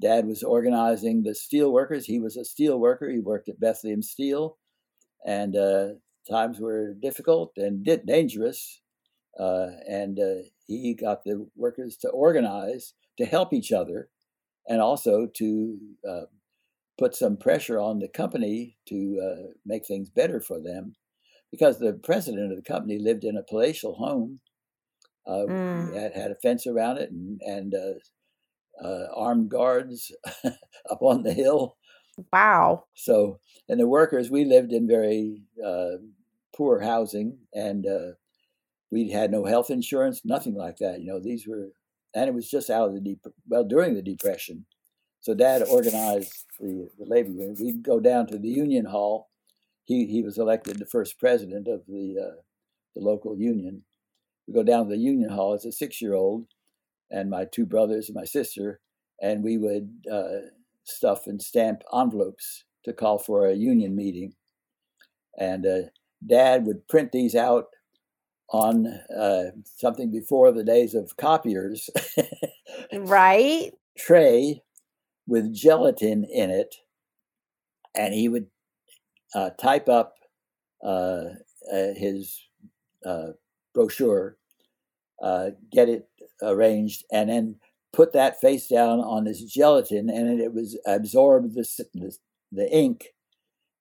Dad 0.00 0.26
was 0.26 0.42
organizing 0.42 1.22
the 1.22 1.34
steel 1.34 1.72
workers. 1.72 2.06
He 2.06 2.20
was 2.20 2.36
a 2.36 2.44
steel 2.44 2.78
worker. 2.78 3.10
He 3.10 3.20
worked 3.20 3.48
at 3.48 3.60
Bethlehem 3.60 4.02
Steel, 4.02 4.58
and 5.26 5.56
uh, 5.56 5.88
times 6.30 6.60
were 6.60 6.94
difficult 6.94 7.52
and 7.56 7.84
dangerous. 8.06 8.80
Uh, 9.38 9.68
and 9.88 10.18
uh, 10.20 10.42
he 10.66 10.94
got 10.94 11.24
the 11.24 11.46
workers 11.56 11.96
to 11.98 12.08
organize 12.10 12.94
to 13.18 13.24
help 13.26 13.52
each 13.52 13.72
other, 13.72 14.08
and 14.68 14.80
also 14.80 15.26
to 15.36 15.78
uh, 16.08 16.22
put 16.98 17.14
some 17.14 17.36
pressure 17.36 17.80
on 17.80 17.98
the 17.98 18.08
company 18.08 18.76
to 18.88 19.52
make 19.66 19.86
things 19.86 20.10
better 20.10 20.40
for 20.40 20.60
them, 20.60 20.94
because 21.52 21.78
the 21.78 21.92
president 21.92 22.50
of 22.50 22.56
the 22.56 22.64
company 22.64 22.98
lived 22.98 23.22
in 23.22 23.36
a 23.36 23.44
palatial 23.48 23.94
home. 23.94 24.40
Uh, 25.24 25.46
mm. 25.48 25.94
had 25.94 26.12
had 26.16 26.30
a 26.32 26.34
fence 26.42 26.66
around 26.66 26.98
it 26.98 27.12
and 27.12 27.40
and 27.42 27.76
uh, 28.84 29.06
armed 29.14 29.48
guards 29.48 30.10
up 30.90 31.00
on 31.00 31.22
the 31.22 31.32
hill. 31.32 31.76
Wow! 32.32 32.86
So, 32.94 33.38
and 33.68 33.78
the 33.78 33.86
workers, 33.86 34.32
we 34.32 34.44
lived 34.44 34.72
in 34.72 34.88
very 34.88 35.42
poor 36.56 36.80
housing, 36.80 37.38
and 37.54 37.86
we 38.92 39.10
had 39.10 39.32
no 39.32 39.44
health 39.46 39.70
insurance, 39.70 40.20
nothing 40.22 40.54
like 40.54 40.76
that. 40.76 41.00
You 41.00 41.06
know, 41.06 41.18
these 41.18 41.48
were, 41.48 41.70
and 42.14 42.28
it 42.28 42.34
was 42.34 42.48
just 42.48 42.68
out 42.68 42.88
of 42.88 42.94
the 42.94 43.00
deep, 43.00 43.24
well, 43.48 43.64
during 43.64 43.94
the 43.94 44.02
Depression. 44.02 44.66
So 45.20 45.34
Dad 45.34 45.62
organized 45.62 46.44
the, 46.60 46.88
the 46.98 47.06
labor 47.06 47.30
union. 47.30 47.56
We'd 47.58 47.82
go 47.82 48.00
down 48.00 48.26
to 48.26 48.38
the 48.38 48.48
Union 48.48 48.84
Hall. 48.84 49.30
He 49.84 50.06
he 50.06 50.22
was 50.22 50.38
elected 50.38 50.78
the 50.78 50.86
first 50.86 51.18
president 51.18 51.68
of 51.68 51.82
the 51.86 52.16
uh, 52.20 52.40
the 52.94 53.02
local 53.02 53.36
union. 53.36 53.84
We 54.46 54.54
go 54.54 54.62
down 54.62 54.84
to 54.84 54.90
the 54.90 54.98
Union 54.98 55.30
Hall 55.30 55.54
as 55.54 55.64
a 55.64 55.72
six 55.72 56.00
year 56.00 56.14
old, 56.14 56.46
and 57.10 57.30
my 57.30 57.44
two 57.44 57.66
brothers 57.66 58.08
and 58.08 58.14
my 58.14 58.24
sister, 58.24 58.80
and 59.20 59.42
we 59.42 59.58
would 59.58 59.90
uh, 60.10 60.48
stuff 60.84 61.26
and 61.26 61.40
stamp 61.40 61.82
envelopes 61.94 62.64
to 62.84 62.92
call 62.92 63.18
for 63.18 63.46
a 63.46 63.54
union 63.54 63.94
meeting. 63.94 64.34
And 65.38 65.66
uh, 65.66 65.78
Dad 66.26 66.66
would 66.66 66.88
print 66.88 67.12
these 67.12 67.34
out 67.34 67.66
on 68.50 68.86
uh, 68.86 69.44
something 69.64 70.10
before 70.10 70.52
the 70.52 70.64
days 70.64 70.94
of 70.94 71.16
copiers. 71.16 71.88
right. 72.92 73.72
Tray 73.96 74.62
with 75.26 75.54
gelatin 75.54 76.24
in 76.24 76.50
it, 76.50 76.74
and 77.96 78.12
he 78.12 78.28
would 78.28 78.46
uh, 79.34 79.50
type 79.50 79.88
up 79.88 80.14
uh, 80.84 81.24
uh 81.72 81.94
his 81.96 82.40
uh, 83.06 83.28
brochure, 83.74 84.36
uh, 85.22 85.50
get 85.70 85.88
it 85.88 86.08
arranged, 86.42 87.04
and 87.12 87.30
then 87.30 87.56
put 87.92 88.12
that 88.12 88.40
face 88.40 88.68
down 88.68 89.00
on 89.00 89.24
this 89.24 89.42
gelatin, 89.42 90.08
and 90.10 90.40
it 90.40 90.52
was 90.52 90.78
absorb 90.86 91.54
the, 91.54 91.66
the, 91.94 92.16
the 92.50 92.76
ink, 92.76 93.08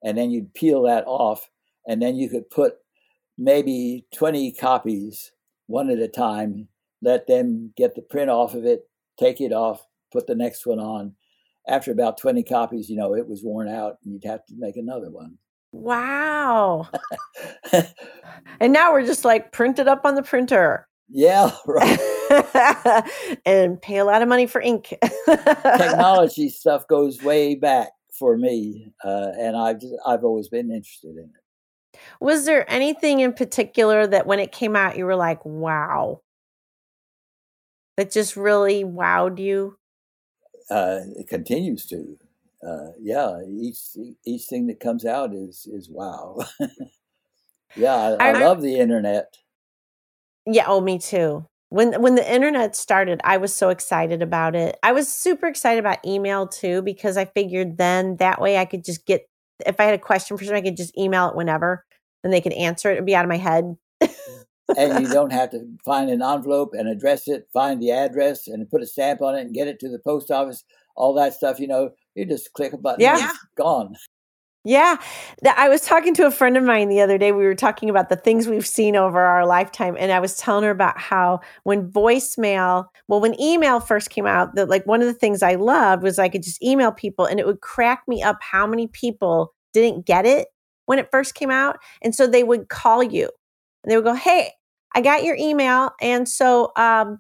and 0.04 0.18
then 0.18 0.32
you'd 0.32 0.54
peel 0.54 0.84
that 0.84 1.06
off, 1.08 1.50
and 1.88 2.02
then 2.02 2.16
you 2.16 2.30
could 2.30 2.50
put 2.50 2.76
maybe 3.38 4.06
20 4.14 4.52
copies 4.54 5.32
one 5.68 5.90
at 5.90 6.00
a 6.00 6.08
time, 6.08 6.68
let 7.02 7.28
them 7.28 7.74
get 7.76 7.96
the 7.96 8.02
print 8.02 8.30
off 8.30 8.54
of 8.54 8.66
it, 8.66 8.88
take 9.20 9.42
it 9.42 9.54
off, 9.54 9.88
put 10.12 10.28
the 10.28 10.36
next 10.36 10.66
one 10.66 10.80
on. 10.80 11.16
After 11.68 11.92
about 11.92 12.18
20 12.18 12.44
copies, 12.44 12.90
you 12.90 12.98
know, 12.98 13.16
it 13.16 13.28
was 13.28 13.44
worn 13.44 13.68
out 13.68 13.98
and 14.04 14.14
you'd 14.14 14.26
have 14.26 14.46
to 14.48 14.56
make 14.58 14.78
another 14.78 15.10
one. 15.10 15.38
Wow. 15.72 16.90
and 18.60 18.74
now 18.74 18.92
we're 18.92 19.06
just 19.06 19.26
like 19.26 19.52
printed 19.52 19.88
up 19.88 20.06
on 20.06 20.16
the 20.16 20.24
printer. 20.24 20.88
Yeah, 21.10 21.52
right. 21.66 23.08
and 23.46 23.82
pay 23.82 23.98
a 23.98 24.06
lot 24.06 24.22
of 24.22 24.30
money 24.30 24.48
for 24.48 24.62
ink. 24.62 24.94
Technology 25.26 26.50
stuff 26.50 26.88
goes 26.88 27.22
way 27.22 27.56
back 27.56 27.90
for 28.18 28.38
me, 28.38 28.94
uh, 29.04 29.32
and 29.38 29.58
I've 29.58 29.82
I've 30.06 30.24
always 30.24 30.48
been 30.48 30.72
interested 30.72 31.18
in 31.18 31.32
it. 31.36 32.00
Was 32.22 32.46
there 32.46 32.70
anything 32.72 33.20
in 33.20 33.34
particular 33.34 34.08
that 34.08 34.26
when 34.26 34.40
it 34.40 34.52
came 34.52 34.76
out, 34.76 34.98
you 34.98 35.06
were 35.06 35.16
like, 35.16 35.44
wow, 35.44 36.22
that 37.98 38.12
just 38.12 38.38
really 38.38 38.84
wowed 38.84 39.40
you? 39.40 39.78
Uh, 40.70 41.02
it 41.18 41.28
continues 41.28 41.86
to. 41.88 42.18
Uh, 42.66 42.92
yeah, 43.00 43.40
each 43.48 43.80
each 44.26 44.44
thing 44.44 44.68
that 44.68 44.80
comes 44.80 45.06
out 45.06 45.34
is 45.34 45.68
is 45.72 45.90
wow. 45.90 46.38
yeah, 47.76 47.96
I, 47.96 48.30
I, 48.30 48.30
I 48.30 48.40
love 48.40 48.62
the 48.62 48.78
internet. 48.78 49.36
Yeah, 50.46 50.66
oh, 50.68 50.82
me 50.82 51.00
too. 51.00 51.46
When 51.70 52.02
when 52.02 52.16
the 52.16 52.34
internet 52.34 52.76
started, 52.76 53.22
I 53.24 53.38
was 53.38 53.54
so 53.54 53.70
excited 53.70 54.22
about 54.22 54.56
it. 54.56 54.78
I 54.84 54.92
was 54.92 55.12
super 55.12 55.48
excited 55.48 55.80
about 55.80 56.06
email 56.06 56.48
too 56.48 56.82
because 56.82 57.18
I 57.18 57.26
figured 57.26 57.78
then 57.78 58.18
that 58.18 58.42
way 58.42 58.58
I 58.58 58.66
could 58.66 58.84
just 58.84 59.06
get 59.06 59.28
if 59.66 59.80
I 59.80 59.86
had 59.86 59.94
a 59.94 60.00
question 60.00 60.38
for 60.38 60.44
someone, 60.44 60.62
I 60.62 60.68
could 60.68 60.78
just 60.78 60.98
email 60.98 61.30
it 61.30 61.36
whenever 61.36 61.86
and 62.24 62.32
they 62.32 62.42
could 62.42 62.54
answer 62.54 62.92
it 62.92 62.98
and 62.98 63.06
be 63.06 63.16
out 63.16 63.26
of 63.26 63.30
my 63.30 63.38
head. 63.38 63.76
and 64.78 65.06
you 65.06 65.14
don't 65.14 65.32
have 65.32 65.50
to 65.52 65.66
find 65.84 66.10
an 66.10 66.22
envelope 66.22 66.74
and 66.74 66.88
address 66.88 67.28
it, 67.28 67.48
find 67.54 67.82
the 67.82 67.92
address 67.92 68.48
and 68.48 68.70
put 68.70 68.84
a 68.84 68.88
stamp 68.88 69.22
on 69.22 69.36
it 69.36 69.42
and 69.42 69.54
get 69.54 69.68
it 69.68 69.80
to 69.80 69.90
the 69.90 70.00
post 70.00 70.30
office. 70.30 70.64
All 70.96 71.14
that 71.16 71.34
stuff, 71.34 71.60
you 71.60 71.68
know, 71.68 71.92
you 72.16 72.26
just 72.26 72.54
click 72.54 72.74
a 72.74 72.78
button, 72.78 73.02
yeah, 73.02 73.30
it's 73.30 73.40
gone. 73.56 73.96
Yeah. 74.64 74.98
I 75.58 75.70
was 75.70 75.82
talking 75.82 76.14
to 76.16 76.28
a 76.28 76.32
friend 76.32 76.56
of 76.56 76.64
mine 76.64 76.90
the 76.90 77.02
other 77.02 77.18
day. 77.18 77.32
We 77.32 77.46
were 77.46 77.56
talking 77.56 77.90
about 77.90 78.10
the 78.10 78.16
things 78.16 78.48
we've 78.48 78.68
seen 78.68 78.96
over 78.96 79.20
our 79.20 79.46
lifetime. 79.46 79.96
And 79.98 80.12
I 80.12 80.20
was 80.20 80.38
telling 80.38 80.64
her 80.64 80.70
about 80.70 81.00
how 81.00 81.40
when 81.64 81.90
voicemail, 81.92 82.86
well, 83.08 83.20
when 83.20 83.40
email 83.42 83.80
first 83.80 84.12
came 84.12 84.28
out, 84.28 84.54
that 84.56 84.70
like 84.70 84.86
one 84.86 85.02
of 85.02 85.08
the 85.08 85.16
things 85.16 85.42
I 85.42 85.56
loved 85.56 86.04
was 86.04 86.20
I 86.20 86.30
could 86.30 86.44
just 86.44 86.62
email 86.62 86.92
people 86.92 87.26
and 87.26 87.40
it 87.40 87.48
would 87.48 87.62
crack 87.62 88.04
me 88.08 88.22
up 88.22 88.38
how 88.42 88.68
many 88.68 88.86
people 88.86 89.52
didn't 89.74 90.06
get 90.06 90.28
it 90.28 90.50
when 90.86 91.00
it 91.00 91.10
first 91.12 91.34
came 91.34 91.50
out. 91.50 91.78
And 92.04 92.14
so 92.14 92.28
they 92.28 92.44
would 92.44 92.70
call 92.70 93.02
you 93.02 93.32
and 93.84 93.92
they 93.92 93.96
would 93.96 94.06
go, 94.06 94.14
Hey, 94.14 94.52
I 94.94 95.02
got 95.02 95.24
your 95.24 95.36
email. 95.36 95.90
And 96.00 96.30
so 96.30 96.72
um, 96.76 97.20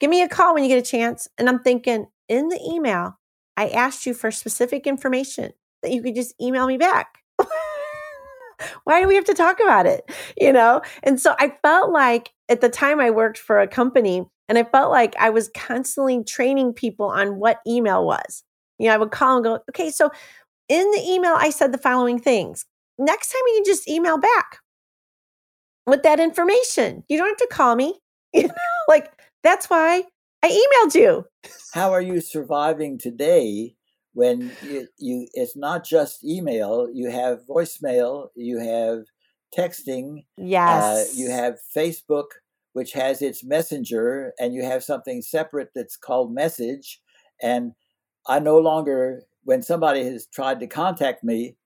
give 0.00 0.10
me 0.10 0.22
a 0.22 0.28
call 0.28 0.54
when 0.54 0.64
you 0.64 0.68
get 0.68 0.84
a 0.84 0.90
chance. 0.90 1.28
And 1.38 1.48
I'm 1.48 1.60
thinking, 1.60 2.06
in 2.28 2.48
the 2.48 2.60
email, 2.64 3.19
I 3.60 3.68
asked 3.68 4.06
you 4.06 4.14
for 4.14 4.30
specific 4.30 4.86
information 4.86 5.52
that 5.82 5.92
you 5.92 6.02
could 6.02 6.14
just 6.14 6.34
email 6.40 6.66
me 6.66 6.78
back. 6.78 7.18
Why 8.84 9.02
do 9.02 9.06
we 9.06 9.14
have 9.16 9.26
to 9.26 9.34
talk 9.34 9.60
about 9.60 9.84
it? 9.84 10.10
You 10.40 10.50
know? 10.50 10.80
And 11.02 11.20
so 11.20 11.34
I 11.38 11.54
felt 11.60 11.92
like 11.92 12.30
at 12.48 12.62
the 12.62 12.70
time 12.70 13.00
I 13.00 13.10
worked 13.10 13.36
for 13.36 13.60
a 13.60 13.68
company 13.68 14.24
and 14.48 14.56
I 14.56 14.64
felt 14.64 14.90
like 14.90 15.14
I 15.18 15.28
was 15.28 15.50
constantly 15.54 16.24
training 16.24 16.72
people 16.72 17.04
on 17.04 17.36
what 17.36 17.60
email 17.66 18.06
was. 18.06 18.42
You 18.78 18.88
know, 18.88 18.94
I 18.94 18.96
would 18.96 19.10
call 19.10 19.36
and 19.36 19.44
go, 19.44 19.58
okay, 19.68 19.90
so 19.90 20.10
in 20.70 20.90
the 20.92 21.04
email, 21.06 21.34
I 21.36 21.50
said 21.50 21.70
the 21.70 21.76
following 21.76 22.18
things. 22.18 22.64
Next 22.98 23.30
time 23.30 23.42
you 23.48 23.62
just 23.66 23.90
email 23.90 24.16
back 24.16 24.56
with 25.86 26.02
that 26.04 26.18
information. 26.18 27.04
You 27.10 27.18
don't 27.18 27.28
have 27.28 27.36
to 27.36 27.54
call 27.54 27.76
me. 27.76 27.98
You 28.32 28.46
know, 28.46 28.54
like 28.86 29.10
that's 29.42 29.68
why 29.68 30.04
I 30.44 30.48
emailed 30.48 30.94
you. 30.94 31.26
How 31.72 31.92
are 31.92 32.00
you 32.00 32.20
surviving 32.20 32.98
today 32.98 33.76
when 34.12 34.56
you, 34.60 34.88
you 34.98 35.28
it's 35.34 35.56
not 35.56 35.84
just 35.84 36.24
email, 36.24 36.88
you 36.92 37.10
have 37.10 37.46
voicemail, 37.48 38.28
you 38.34 38.58
have 38.58 39.04
texting, 39.56 40.26
yes. 40.36 40.82
Uh, 40.84 41.04
you 41.16 41.30
have 41.30 41.58
Facebook 41.76 42.26
which 42.72 42.92
has 42.92 43.20
its 43.20 43.42
messenger 43.42 44.32
and 44.38 44.54
you 44.54 44.62
have 44.62 44.84
something 44.84 45.22
separate 45.22 45.70
that's 45.74 45.96
called 45.96 46.32
message 46.32 47.00
and 47.42 47.72
I 48.28 48.38
no 48.38 48.58
longer 48.58 49.24
when 49.42 49.62
somebody 49.62 50.04
has 50.04 50.26
tried 50.26 50.60
to 50.60 50.66
contact 50.68 51.24
me, 51.24 51.56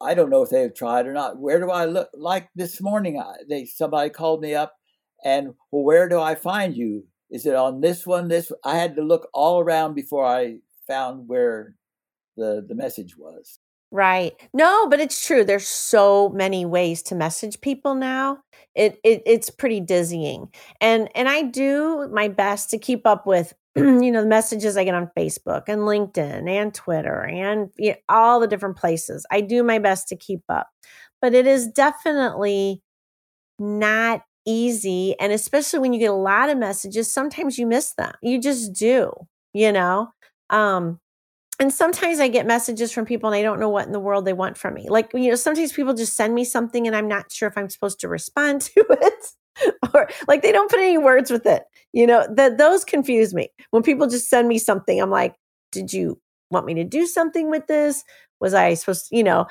I 0.00 0.14
don't 0.14 0.30
know 0.30 0.42
if 0.42 0.50
they've 0.50 0.74
tried 0.74 1.06
or 1.06 1.12
not. 1.12 1.38
Where 1.38 1.58
do 1.60 1.70
I 1.70 1.86
look? 1.86 2.10
Like 2.14 2.50
this 2.54 2.80
morning, 2.80 3.22
they 3.48 3.64
somebody 3.64 4.10
called 4.10 4.40
me 4.42 4.54
up, 4.54 4.74
and 5.24 5.54
well, 5.70 5.84
where 5.84 6.08
do 6.08 6.20
I 6.20 6.34
find 6.34 6.76
you? 6.76 7.06
Is 7.30 7.46
it 7.46 7.54
on 7.54 7.80
this 7.80 8.06
one? 8.06 8.28
This 8.28 8.52
I 8.64 8.76
had 8.76 8.96
to 8.96 9.02
look 9.02 9.28
all 9.34 9.60
around 9.60 9.94
before 9.94 10.24
I 10.24 10.58
found 10.86 11.28
where 11.28 11.74
the 12.36 12.64
the 12.66 12.74
message 12.74 13.16
was. 13.16 13.58
Right. 13.92 14.34
No, 14.52 14.88
but 14.88 14.98
it's 15.00 15.24
true. 15.24 15.44
There's 15.44 15.66
so 15.66 16.28
many 16.30 16.64
ways 16.66 17.02
to 17.04 17.14
message 17.14 17.60
people 17.60 17.94
now. 17.94 18.38
It, 18.74 18.98
it 19.04 19.22
it's 19.24 19.48
pretty 19.48 19.80
dizzying. 19.80 20.48
And 20.80 21.08
and 21.14 21.28
I 21.28 21.42
do 21.42 22.08
my 22.12 22.28
best 22.28 22.68
to 22.70 22.78
keep 22.78 23.06
up 23.06 23.26
with 23.26 23.54
you 23.76 24.10
know 24.10 24.22
the 24.22 24.28
messages 24.28 24.76
I 24.76 24.84
get 24.84 24.94
on 24.94 25.10
Facebook 25.16 25.64
and 25.68 25.82
LinkedIn 25.82 26.48
and 26.48 26.74
Twitter 26.74 27.24
and 27.26 27.70
you 27.78 27.92
know, 27.92 27.96
all 28.08 28.40
the 28.40 28.48
different 28.48 28.76
places. 28.76 29.24
I 29.30 29.40
do 29.40 29.62
my 29.62 29.78
best 29.78 30.08
to 30.08 30.16
keep 30.16 30.42
up. 30.48 30.68
But 31.22 31.34
it 31.34 31.46
is 31.46 31.68
definitely 31.68 32.82
not 33.58 34.22
easy 34.46 35.14
and 35.20 35.32
especially 35.32 35.80
when 35.80 35.92
you 35.92 35.98
get 35.98 36.10
a 36.10 36.14
lot 36.14 36.50
of 36.50 36.58
messages, 36.58 37.12
sometimes 37.12 37.58
you 37.58 37.66
miss 37.66 37.94
them. 37.94 38.12
You 38.22 38.40
just 38.40 38.72
do, 38.72 39.12
you 39.52 39.72
know. 39.72 40.10
Um 40.50 41.00
and 41.58 41.72
sometimes 41.72 42.20
I 42.20 42.28
get 42.28 42.46
messages 42.46 42.92
from 42.92 43.06
people 43.06 43.30
and 43.30 43.36
I 43.36 43.42
don't 43.42 43.60
know 43.60 43.70
what 43.70 43.86
in 43.86 43.92
the 43.92 44.00
world 44.00 44.26
they 44.26 44.34
want 44.34 44.58
from 44.58 44.74
me. 44.74 44.88
Like, 44.90 45.10
you 45.14 45.30
know, 45.30 45.36
sometimes 45.36 45.72
people 45.72 45.94
just 45.94 46.14
send 46.14 46.34
me 46.34 46.44
something 46.44 46.86
and 46.86 46.94
I'm 46.94 47.08
not 47.08 47.32
sure 47.32 47.48
if 47.48 47.56
I'm 47.56 47.70
supposed 47.70 48.00
to 48.00 48.08
respond 48.08 48.60
to 48.74 48.84
it 48.90 49.72
or 49.94 50.08
like 50.28 50.42
they 50.42 50.52
don't 50.52 50.70
put 50.70 50.80
any 50.80 50.98
words 50.98 51.30
with 51.30 51.46
it. 51.46 51.62
You 51.92 52.06
know, 52.06 52.26
that 52.34 52.58
those 52.58 52.84
confuse 52.84 53.32
me. 53.32 53.48
When 53.70 53.82
people 53.82 54.06
just 54.06 54.28
send 54.28 54.48
me 54.48 54.58
something, 54.58 55.00
I'm 55.00 55.10
like, 55.10 55.34
did 55.72 55.92
you 55.92 56.20
want 56.50 56.66
me 56.66 56.74
to 56.74 56.84
do 56.84 57.06
something 57.06 57.50
with 57.50 57.66
this? 57.66 58.04
Was 58.40 58.52
I 58.52 58.74
supposed 58.74 59.08
to, 59.08 59.16
you 59.16 59.24
know, 59.24 59.46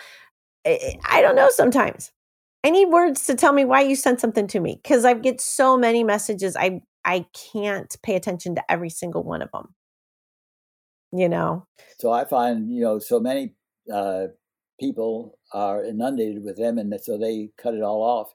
I, 0.65 0.97
I 1.09 1.21
don't 1.21 1.35
know 1.35 1.49
sometimes. 1.49 2.11
I 2.65 2.71
need 2.71 2.87
words 2.87 3.25
to 3.27 3.35
tell 3.35 3.53
me 3.53 3.63
why 3.63 3.81
you 3.81 3.95
sent 3.95 4.19
something 4.19 4.47
to 4.47 4.59
me 4.59 4.79
because 4.81 5.05
I 5.05 5.13
get 5.13 5.39
so 5.39 5.77
many 5.77 6.03
messages. 6.03 6.55
I 6.55 6.81
I 7.05 7.27
can't 7.53 7.95
pay 8.01 8.15
attention 8.15 8.55
to 8.55 8.71
every 8.71 8.89
single 8.89 9.23
one 9.23 9.41
of 9.41 9.51
them 9.51 9.75
you 11.15 11.29
know? 11.29 11.65
So 11.99 12.11
i 12.11 12.25
find 12.25 12.69
you 12.71 12.81
know 12.81 12.99
so 12.99 13.19
many 13.19 13.55
uh, 13.91 14.27
people 14.79 15.37
are 15.53 15.83
inundated 15.83 16.43
with 16.43 16.57
them 16.57 16.77
and 16.77 16.93
so 17.01 17.17
they 17.17 17.51
cut 17.57 17.75
it 17.75 17.81
all 17.81 18.01
off. 18.01 18.33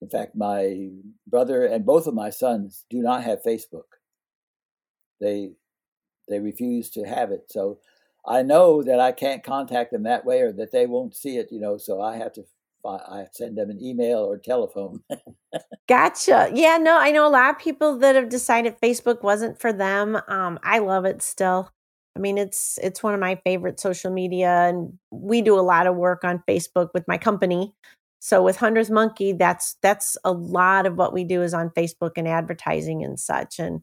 In 0.00 0.08
fact 0.08 0.34
my 0.34 0.88
brother 1.26 1.66
and 1.66 1.84
both 1.84 2.06
of 2.06 2.14
my 2.14 2.30
sons 2.30 2.84
do 2.88 3.02
not 3.02 3.24
have 3.24 3.42
facebook. 3.42 3.90
They 5.20 5.52
they 6.28 6.40
refuse 6.40 6.90
to 6.90 7.02
have 7.04 7.30
it. 7.30 7.46
So 7.50 7.78
i 8.26 8.40
know 8.42 8.82
that 8.82 9.00
i 9.00 9.12
can't 9.12 9.44
contact 9.44 9.92
them 9.92 10.04
that 10.04 10.24
way 10.24 10.40
or 10.40 10.50
that 10.50 10.72
they 10.72 10.86
won't 10.86 11.14
see 11.14 11.36
it 11.36 11.52
you 11.52 11.60
know 11.60 11.76
so 11.76 12.00
i 12.00 12.16
have 12.16 12.32
to 12.32 12.42
I 12.86 13.26
send 13.32 13.56
them 13.56 13.70
an 13.70 13.82
email 13.82 14.18
or 14.18 14.38
telephone. 14.38 15.00
gotcha. 15.88 16.50
Yeah, 16.54 16.78
no, 16.78 16.98
I 16.98 17.10
know 17.10 17.26
a 17.26 17.30
lot 17.30 17.50
of 17.50 17.58
people 17.58 17.98
that 17.98 18.14
have 18.14 18.28
decided 18.28 18.80
Facebook 18.80 19.22
wasn't 19.22 19.60
for 19.60 19.72
them. 19.72 20.18
Um, 20.28 20.58
I 20.62 20.78
love 20.78 21.04
it 21.04 21.22
still. 21.22 21.70
I 22.16 22.20
mean, 22.20 22.38
it's 22.38 22.78
it's 22.82 23.02
one 23.02 23.14
of 23.14 23.20
my 23.20 23.40
favorite 23.44 23.80
social 23.80 24.12
media, 24.12 24.68
and 24.68 24.98
we 25.10 25.42
do 25.42 25.58
a 25.58 25.62
lot 25.62 25.86
of 25.86 25.96
work 25.96 26.24
on 26.24 26.44
Facebook 26.48 26.90
with 26.94 27.06
my 27.08 27.18
company. 27.18 27.74
So 28.20 28.42
with 28.42 28.56
Hundredth 28.56 28.90
Monkey, 28.90 29.32
that's 29.32 29.76
that's 29.82 30.16
a 30.24 30.32
lot 30.32 30.86
of 30.86 30.96
what 30.96 31.12
we 31.12 31.24
do 31.24 31.42
is 31.42 31.52
on 31.52 31.70
Facebook 31.70 32.12
and 32.16 32.28
advertising 32.28 33.02
and 33.02 33.18
such. 33.18 33.58
And 33.58 33.82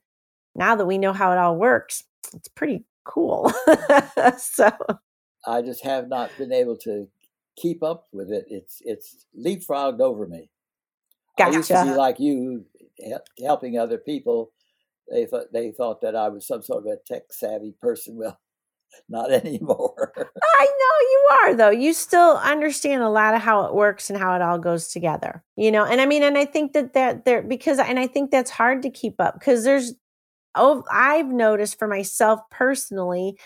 now 0.56 0.76
that 0.76 0.86
we 0.86 0.98
know 0.98 1.14
how 1.14 1.32
it 1.32 1.38
all 1.38 1.58
works, 1.58 2.04
it's 2.34 2.48
pretty 2.48 2.86
cool. 3.04 3.52
so 4.38 4.72
I 5.46 5.62
just 5.62 5.84
have 5.84 6.08
not 6.08 6.32
been 6.38 6.54
able 6.54 6.78
to 6.78 7.08
keep 7.62 7.84
up 7.84 8.08
with 8.12 8.32
it. 8.32 8.46
It's 8.50 8.82
it's 8.86 9.26
leapfrogged 9.38 10.00
over 10.00 10.28
me. 10.28 10.50
Gotcha. 11.38 11.52
I 11.52 11.56
used 11.58 11.68
to 11.70 11.84
be 11.84 11.92
like 11.92 12.20
you, 12.20 12.66
helping 13.40 13.78
other 13.78 13.98
people 13.98 14.52
they 15.12 15.26
thought 15.26 15.52
they 15.52 15.72
thought 15.72 16.02
that 16.02 16.16
I 16.16 16.30
was 16.30 16.48
some 16.48 16.64
sort 16.64 16.86
of 16.86 16.92
a 16.92 16.98
tech 17.06 17.24
savvy 17.32 17.74
person. 17.80 18.18
Well, 18.22 18.40
not 19.08 19.32
anymore. 19.32 20.12
I 20.18 20.66
know 20.66 20.66
you 20.66 21.30
are 21.32 21.56
though. 21.56 21.70
You 21.70 21.94
still 21.94 22.36
understand 22.36 23.02
a 23.02 23.10
lot 23.10 23.34
of 23.34 23.42
how 23.42 23.64
it 23.64 23.74
works 23.74 24.10
and 24.10 24.20
how 24.20 24.36
it 24.36 24.42
all 24.42 24.60
goes 24.60 24.90
together. 24.90 25.42
You 25.56 25.72
know, 25.72 25.86
and 25.86 26.02
I 26.02 26.06
mean, 26.06 26.24
and 26.24 26.38
I 26.38 26.44
think 26.44 26.74
that 26.74 26.92
that 26.92 27.24
there 27.24 27.42
because 27.42 27.80
and 27.80 27.98
I 27.98 28.08
think 28.08 28.32
that's 28.32 28.52
hard 28.52 28.82
to 28.82 28.90
keep 28.90 29.22
up 29.22 29.36
because 29.36 29.64
there's 29.64 29.94
oh 30.56 30.84
I've 30.92 31.30
noticed 31.30 31.80
for 31.80 31.88
myself 31.88 32.42
personally, 32.52 33.38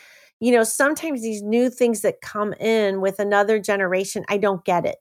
you 0.45 0.51
know, 0.51 0.63
sometimes 0.63 1.21
these 1.21 1.41
new 1.41 1.69
things 1.69 2.01
that 2.01 2.21
come 2.21 2.53
in 2.53 3.01
with 3.01 3.19
another 3.19 3.59
generation, 3.59 4.25
I 4.29 4.37
don't 4.37 4.63
get 4.65 4.85
it. 4.85 4.97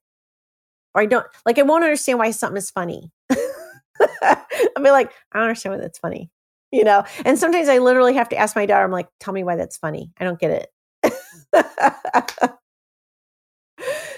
Or 0.94 1.02
I 1.02 1.07
don't 1.07 1.26
like 1.44 1.59
I 1.59 1.62
won't 1.62 1.85
understand 1.85 2.18
why 2.18 2.30
something 2.30 2.57
is 2.57 2.70
funny. 2.70 3.11
I'll 3.30 4.83
be 4.83 4.90
like, 4.90 5.12
I 5.33 5.38
don't 5.38 5.48
understand 5.48 5.74
why 5.74 5.80
that's 5.80 5.98
funny 5.98 6.30
you 6.74 6.83
know? 6.83 7.04
And 7.24 7.38
sometimes 7.38 7.68
i 7.68 7.78
literally 7.78 8.14
have 8.14 8.28
to 8.30 8.37
ask 8.37 8.57
my 8.57 8.66
daughter 8.66 8.85
i'm 8.85 8.90
like 8.90 9.09
tell 9.20 9.33
me 9.33 9.44
why 9.44 9.57
that's 9.57 9.76
funny. 9.76 10.11
I 10.18 10.24
don't 10.24 10.40
get 10.40 10.68
it. 11.02 11.11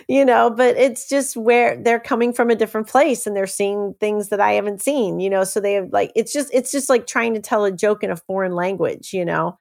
You 0.09 0.25
know 0.25 0.51
but 0.51 0.77
it's 0.77 1.09
just 1.09 1.37
where 1.37 1.77
they're 1.83 1.99
coming 1.99 2.33
from 2.33 2.49
a 2.49 2.55
different 2.55 2.87
place 2.87 3.27
and 3.27 3.35
they're 3.37 3.47
seeing 3.49 3.95
things 3.99 4.29
that 4.29 4.41
i 4.41 4.53
haven't 4.53 4.81
seen 4.81 5.19
you 5.19 5.29
know? 5.29 5.43
So 5.43 5.59
they 5.61 5.73
have 5.75 5.93
like 5.93 6.13
it's 6.15 6.33
just 6.33 6.49
it's 6.55 6.71
just 6.71 6.89
like 6.89 7.09
trying 7.09 7.35
to 7.35 7.41
tell 7.41 7.65
a 7.65 7.73
joke 7.73 8.05
in 8.05 8.11
a 8.13 8.17
foreign 8.17 8.53
language 8.53 9.13
you 9.13 9.25
know 9.25 9.59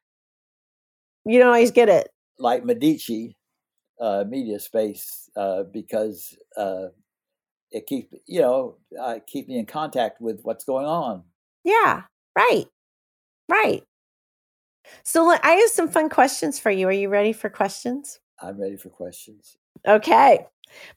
you 1.25 1.39
don't 1.39 1.47
always 1.47 1.71
get 1.71 1.89
it 1.89 2.09
like 2.39 2.63
medici 2.65 3.35
uh 4.01 4.23
media 4.27 4.59
space 4.59 5.29
uh 5.37 5.63
because 5.63 6.37
uh 6.57 6.87
it 7.71 7.85
keeps 7.87 8.13
you 8.27 8.41
know 8.41 8.77
uh, 8.99 9.19
keep 9.27 9.47
me 9.47 9.57
in 9.57 9.65
contact 9.65 10.21
with 10.21 10.39
what's 10.43 10.63
going 10.63 10.85
on 10.85 11.23
yeah 11.63 12.03
right 12.37 12.65
Right. 13.49 13.83
So 15.03 15.29
I 15.43 15.51
have 15.51 15.69
some 15.69 15.87
fun 15.87 16.09
questions 16.09 16.59
for 16.59 16.71
you. 16.71 16.87
Are 16.87 16.91
you 16.91 17.09
ready 17.09 17.33
for 17.33 17.49
questions? 17.49 18.19
I'm 18.41 18.59
ready 18.59 18.77
for 18.77 18.89
questions. 18.89 19.57
Okay. 19.87 20.45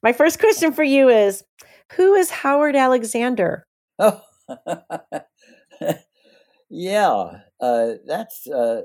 My 0.02 0.12
first 0.12 0.38
question 0.38 0.72
for 0.72 0.82
you 0.82 1.08
is 1.08 1.44
Who 1.92 2.14
is 2.14 2.30
Howard 2.30 2.76
Alexander? 2.76 3.66
Oh, 3.98 4.22
yeah. 6.70 7.40
Uh, 7.60 7.92
that's, 8.06 8.46
uh, 8.46 8.82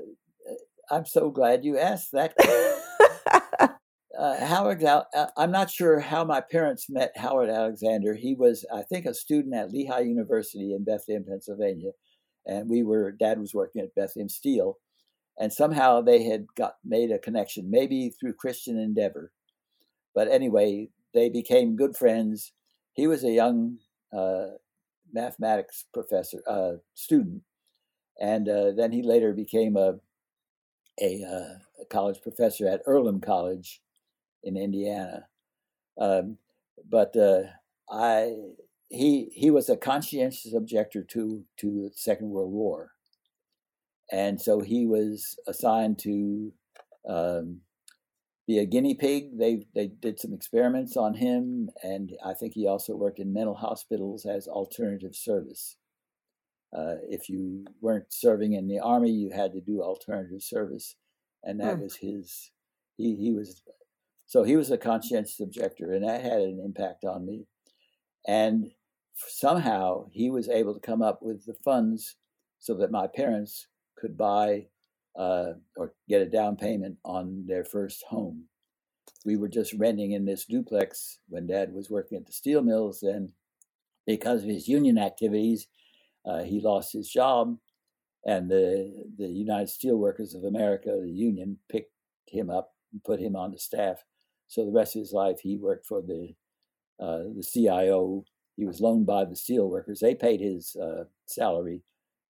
I'm 0.90 1.06
so 1.06 1.30
glad 1.30 1.64
you 1.64 1.78
asked 1.78 2.12
that. 2.12 2.34
uh, 4.18 4.46
Howard, 4.46 4.82
uh, 4.84 5.04
I'm 5.36 5.50
not 5.50 5.70
sure 5.70 6.00
how 6.00 6.24
my 6.24 6.40
parents 6.40 6.88
met 6.88 7.16
Howard 7.16 7.50
Alexander. 7.50 8.14
He 8.14 8.34
was, 8.34 8.64
I 8.72 8.82
think, 8.82 9.06
a 9.06 9.14
student 9.14 9.54
at 9.54 9.72
Lehigh 9.72 10.00
University 10.00 10.74
in 10.74 10.84
Bethlehem, 10.84 11.24
Pennsylvania 11.24 11.90
and 12.46 12.68
we 12.68 12.82
were 12.82 13.12
dad 13.12 13.38
was 13.38 13.54
working 13.54 13.82
at 13.82 13.94
Bethlehem 13.94 14.28
Steel, 14.28 14.78
and 15.38 15.52
somehow 15.52 16.00
they 16.00 16.22
had 16.24 16.46
got 16.56 16.76
made 16.84 17.10
a 17.10 17.18
connection, 17.18 17.70
maybe 17.70 18.10
through 18.10 18.34
Christian 18.34 18.78
Endeavor. 18.78 19.32
But 20.14 20.28
anyway, 20.28 20.90
they 21.12 21.28
became 21.28 21.76
good 21.76 21.96
friends. 21.96 22.52
He 22.92 23.06
was 23.06 23.24
a 23.24 23.30
young 23.30 23.78
uh, 24.16 24.46
mathematics 25.12 25.86
professor 25.92 26.42
uh, 26.46 26.74
student, 26.94 27.42
and 28.20 28.48
uh, 28.48 28.72
then 28.72 28.92
he 28.92 29.02
later 29.02 29.32
became 29.32 29.76
a 29.76 29.98
a, 31.00 31.24
uh, 31.24 31.82
a, 31.82 31.86
college 31.90 32.20
professor 32.22 32.68
at 32.68 32.82
Earlham 32.86 33.20
College 33.20 33.80
in 34.42 34.56
Indiana. 34.56 35.26
Um, 35.98 36.38
but 36.88 37.16
uh, 37.16 37.42
I 37.90 38.34
he 38.90 39.30
he 39.32 39.50
was 39.50 39.68
a 39.68 39.76
conscientious 39.76 40.54
objector 40.54 41.02
to 41.02 41.44
to 41.58 41.66
the 41.66 41.90
Second 41.94 42.30
World 42.30 42.52
War, 42.52 42.92
and 44.10 44.40
so 44.40 44.60
he 44.60 44.86
was 44.86 45.38
assigned 45.46 45.98
to 46.00 46.52
um, 47.08 47.60
be 48.46 48.58
a 48.58 48.66
guinea 48.66 48.94
pig. 48.94 49.38
They 49.38 49.66
they 49.74 49.88
did 49.88 50.20
some 50.20 50.32
experiments 50.32 50.96
on 50.96 51.14
him, 51.14 51.70
and 51.82 52.12
I 52.24 52.34
think 52.34 52.54
he 52.54 52.66
also 52.66 52.94
worked 52.94 53.18
in 53.18 53.32
mental 53.32 53.54
hospitals 53.54 54.26
as 54.26 54.46
alternative 54.46 55.14
service. 55.14 55.76
Uh, 56.74 56.96
if 57.08 57.28
you 57.28 57.64
weren't 57.80 58.12
serving 58.12 58.54
in 58.54 58.66
the 58.66 58.80
army, 58.80 59.10
you 59.10 59.30
had 59.30 59.52
to 59.52 59.60
do 59.60 59.80
alternative 59.80 60.42
service, 60.42 60.96
and 61.42 61.60
that 61.60 61.76
hmm. 61.76 61.82
was 61.82 61.96
his. 61.96 62.50
He 62.96 63.16
he 63.16 63.32
was 63.32 63.62
so 64.26 64.42
he 64.42 64.56
was 64.56 64.70
a 64.70 64.78
conscientious 64.78 65.40
objector, 65.40 65.92
and 65.92 66.04
that 66.04 66.22
had 66.22 66.40
an 66.40 66.60
impact 66.64 67.04
on 67.04 67.26
me. 67.26 67.46
And 68.26 68.72
somehow 69.28 70.06
he 70.10 70.30
was 70.30 70.48
able 70.48 70.74
to 70.74 70.80
come 70.80 71.02
up 71.02 71.20
with 71.22 71.46
the 71.46 71.54
funds 71.64 72.16
so 72.58 72.74
that 72.74 72.90
my 72.90 73.06
parents 73.06 73.68
could 73.96 74.16
buy 74.16 74.66
uh, 75.16 75.52
or 75.76 75.94
get 76.08 76.22
a 76.22 76.26
down 76.26 76.56
payment 76.56 76.96
on 77.04 77.44
their 77.46 77.64
first 77.64 78.04
home. 78.08 78.44
We 79.24 79.36
were 79.36 79.48
just 79.48 79.74
renting 79.74 80.12
in 80.12 80.24
this 80.24 80.44
duplex 80.44 81.20
when 81.28 81.46
dad 81.46 81.72
was 81.72 81.90
working 81.90 82.18
at 82.18 82.26
the 82.26 82.32
steel 82.32 82.62
mills. 82.62 83.00
Then, 83.02 83.32
because 84.06 84.42
of 84.42 84.48
his 84.48 84.68
union 84.68 84.98
activities, 84.98 85.68
uh, 86.26 86.42
he 86.42 86.60
lost 86.60 86.92
his 86.92 87.08
job, 87.08 87.58
and 88.26 88.50
the, 88.50 89.04
the 89.18 89.28
United 89.28 89.68
Steelworkers 89.68 90.34
of 90.34 90.44
America, 90.44 90.98
the 91.00 91.10
union, 91.10 91.58
picked 91.70 91.92
him 92.26 92.50
up 92.50 92.72
and 92.92 93.04
put 93.04 93.20
him 93.20 93.36
on 93.36 93.52
the 93.52 93.58
staff. 93.58 94.04
So 94.48 94.64
the 94.64 94.72
rest 94.72 94.96
of 94.96 95.00
his 95.00 95.12
life, 95.12 95.40
he 95.40 95.56
worked 95.56 95.86
for 95.86 96.00
the 96.02 96.34
uh, 97.00 97.24
the 97.36 97.42
CIO 97.42 98.24
he 98.56 98.64
was 98.64 98.80
loaned 98.80 99.06
by 99.06 99.24
the 99.24 99.34
steelworkers. 99.34 100.00
They 100.00 100.14
paid 100.14 100.40
his 100.40 100.76
uh, 100.76 101.04
salary, 101.26 101.82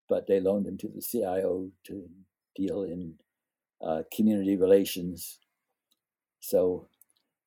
but 0.09 0.27
they 0.27 0.39
loaned 0.39 0.65
him 0.67 0.77
to 0.77 0.87
the 0.87 1.01
CIO 1.01 1.69
to 1.85 2.09
deal 2.55 2.83
in 2.83 3.15
uh, 3.85 4.03
community 4.13 4.55
relations. 4.55 5.39
So 6.39 6.87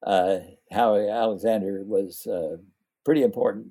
uh, 0.06 0.38
Howie 0.70 1.08
Alexander 1.08 1.82
was 1.84 2.26
uh, 2.26 2.58
pretty 3.04 3.22
important. 3.22 3.68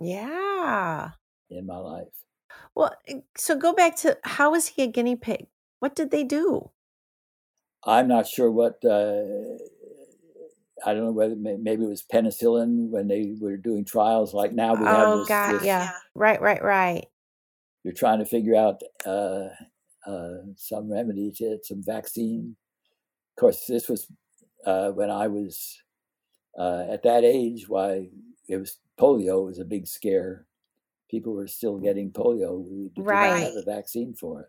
Yeah. 0.00 1.10
In 1.50 1.66
my 1.66 1.78
life. 1.78 2.08
Well, 2.74 2.92
eh, 3.06 3.20
so 3.36 3.56
go 3.56 3.72
back 3.72 3.96
to 3.96 4.18
how 4.24 4.50
was 4.52 4.66
he 4.68 4.82
a 4.82 4.86
guinea 4.86 5.16
pig? 5.16 5.46
What 5.80 5.94
did 5.94 6.10
they 6.10 6.24
do? 6.24 6.70
I'm 7.84 8.08
not 8.08 8.26
sure 8.26 8.50
what. 8.50 8.84
Uh, 8.84 9.22
I 10.84 10.92
don't 10.92 11.04
know 11.04 11.12
whether 11.12 11.36
maybe 11.36 11.84
it 11.84 11.88
was 11.88 12.04
penicillin 12.12 12.90
when 12.90 13.08
they 13.08 13.34
were 13.40 13.56
doing 13.56 13.84
trials. 13.84 14.34
Like 14.34 14.52
now 14.52 14.74
we 14.74 14.84
have 14.84 15.08
Oh 15.08 15.18
this. 15.18 15.28
God, 15.28 15.52
this- 15.52 15.64
yeah. 15.64 15.90
Right, 16.14 16.40
right, 16.40 16.62
right. 16.62 17.06
You're 17.84 17.94
trying 17.94 18.18
to 18.18 18.24
figure 18.24 18.56
out 18.56 18.80
uh, 19.06 19.48
uh, 20.04 20.38
some 20.56 20.90
remedy 20.92 21.30
to 21.36 21.44
it, 21.44 21.66
some 21.66 21.82
vaccine. 21.84 22.56
Of 23.36 23.40
course, 23.40 23.66
this 23.66 23.88
was 23.88 24.10
uh, 24.64 24.90
when 24.90 25.08
I 25.10 25.28
was 25.28 25.78
uh, 26.58 26.86
at 26.90 27.04
that 27.04 27.22
age. 27.22 27.68
Why 27.68 28.08
it 28.48 28.56
was 28.56 28.78
polio 28.98 29.46
was 29.46 29.60
a 29.60 29.64
big 29.64 29.86
scare. 29.86 30.46
People 31.10 31.34
were 31.34 31.46
still 31.48 31.78
getting 31.78 32.10
polio. 32.10 32.58
We 32.68 32.88
did 32.94 33.04
not 33.04 33.06
Right. 33.06 33.42
have 33.42 33.54
a 33.56 33.62
vaccine 33.64 34.14
for 34.14 34.40
it, 34.42 34.48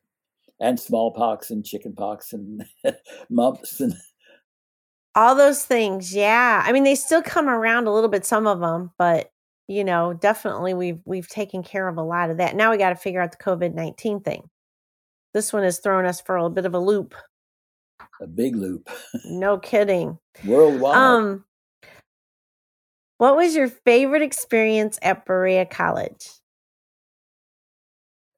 and 0.59 0.79
smallpox 0.79 1.51
and 1.51 1.65
chickenpox 1.65 2.33
and 2.33 2.65
mumps 3.29 3.79
and 3.79 3.93
All 5.15 5.33
those 5.35 5.65
things, 5.65 6.13
yeah. 6.15 6.63
I 6.65 6.71
mean, 6.71 6.83
they 6.83 6.95
still 6.95 7.21
come 7.23 7.47
around 7.49 7.87
a 7.87 7.93
little 7.93 8.09
bit, 8.09 8.25
some 8.25 8.45
of 8.47 8.59
them, 8.59 8.91
but 8.97 9.31
you 9.67 9.83
know, 9.83 10.13
definitely 10.13 10.73
we've 10.73 10.99
we've 11.05 11.27
taken 11.27 11.61
care 11.63 11.87
of 11.87 11.97
a 11.97 12.01
lot 12.03 12.29
of 12.29 12.37
that. 12.37 12.55
Now 12.55 12.71
we 12.71 12.77
got 12.77 12.89
to 12.89 12.95
figure 12.95 13.21
out 13.21 13.31
the 13.31 13.37
COVID 13.43 13.73
nineteen 13.73 14.21
thing. 14.21 14.49
This 15.33 15.51
one 15.51 15.63
has 15.63 15.79
thrown 15.79 16.05
us 16.05 16.21
for 16.21 16.37
a 16.37 16.49
bit 16.49 16.65
of 16.65 16.73
a 16.73 16.79
loop. 16.79 17.13
a 18.21 18.25
big 18.27 18.55
loop 18.55 18.89
No 19.25 19.57
kidding. 19.71 20.17
worldwide. 20.45 20.95
Um, 20.97 21.43
what 23.17 23.35
was 23.35 23.55
your 23.55 23.67
favorite 23.67 24.21
experience 24.21 24.97
at 25.01 25.25
Berea 25.25 25.65
College? 25.65 26.29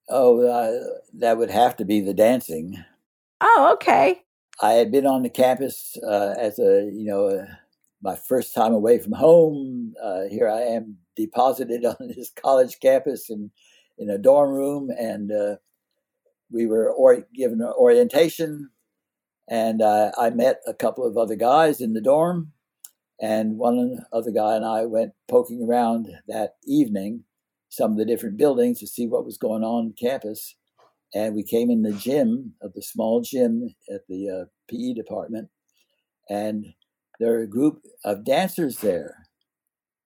Oh, 0.10 0.46
uh, 0.46 1.00
that 1.14 1.38
would 1.38 1.52
have 1.52 1.76
to 1.78 1.86
be 1.86 2.02
the 2.02 2.14
dancing. 2.14 2.84
Oh, 3.42 3.72
okay. 3.74 4.22
I 4.62 4.74
had 4.74 4.92
been 4.92 5.06
on 5.06 5.24
the 5.24 5.30
campus 5.30 5.98
uh, 6.06 6.36
as 6.38 6.60
a, 6.60 6.90
you 6.92 7.06
know, 7.06 7.28
uh, 7.28 7.46
my 8.02 8.16
first 8.16 8.54
time 8.54 8.74
away 8.74 9.00
from 9.00 9.14
home. 9.14 9.94
Uh, 10.02 10.24
here 10.30 10.50
I 10.50 10.62
am 10.62 10.98
deposited 11.16 11.86
on 11.86 11.96
this 12.00 12.30
college 12.30 12.80
campus 12.80 13.30
in, 13.30 13.52
in 13.98 14.10
a 14.10 14.18
dorm 14.18 14.52
room, 14.52 14.90
and 14.90 15.32
uh, 15.32 15.56
we 16.52 16.66
were 16.66 16.92
or- 16.92 17.26
given 17.34 17.62
an 17.62 17.74
orientation. 17.78 18.70
And 19.48 19.82
uh, 19.82 20.12
I 20.18 20.30
met 20.30 20.60
a 20.68 20.74
couple 20.74 21.08
of 21.08 21.18
other 21.18 21.36
guys 21.36 21.82
in 21.82 21.94
the 21.94 22.02
dorm, 22.02 22.52
and 23.20 23.58
one 23.58 24.06
other 24.14 24.32
guy 24.32 24.56
and 24.56 24.66
I 24.66 24.86
went 24.86 25.14
poking 25.28 25.64
around 25.64 26.10
that 26.28 26.56
evening 26.66 27.24
some 27.70 27.92
of 27.94 27.98
the 27.98 28.06
different 28.06 28.38
buildings 28.38 28.80
to 28.80 28.88
see 28.88 29.08
what 29.08 29.26
was 29.26 29.38
going 29.38 29.64
on 29.64 29.94
campus 29.94 30.56
and 31.14 31.36
we 31.36 31.44
came 31.44 31.70
in 31.72 31.84
the 31.84 31.94
gym 31.94 32.56
of 32.62 32.74
the 32.74 32.82
small 32.84 33.22
gym 33.22 33.70
at 33.94 34.02
the 34.08 34.30
uh, 34.30 34.46
PE 34.70 34.94
department, 34.94 35.50
and 36.30 36.66
there 37.20 37.34
are 37.34 37.42
a 37.44 37.48
group 37.48 37.84
of 38.06 38.26
dancers 38.26 38.80
there, 38.80 39.28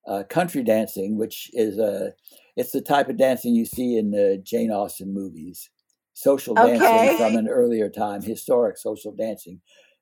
uh, 0.07 0.23
country 0.29 0.63
dancing, 0.63 1.17
which 1.17 1.49
is 1.53 1.77
a 1.79 2.13
it's 2.55 2.71
the 2.71 2.81
type 2.81 3.09
of 3.09 3.17
dancing 3.17 3.55
you 3.55 3.65
see 3.65 3.97
in 3.97 4.11
the 4.11 4.41
Jane 4.43 4.71
Austen 4.71 5.13
movies, 5.13 5.69
social 6.13 6.57
Okay. 6.57 6.59
dancing 6.59 7.09
from 7.09 7.35
an 7.35 7.47
earlier 7.47 7.89
time, 7.89 8.21
historic 8.21 8.77
social 8.77 9.13
dancing. 9.15 9.61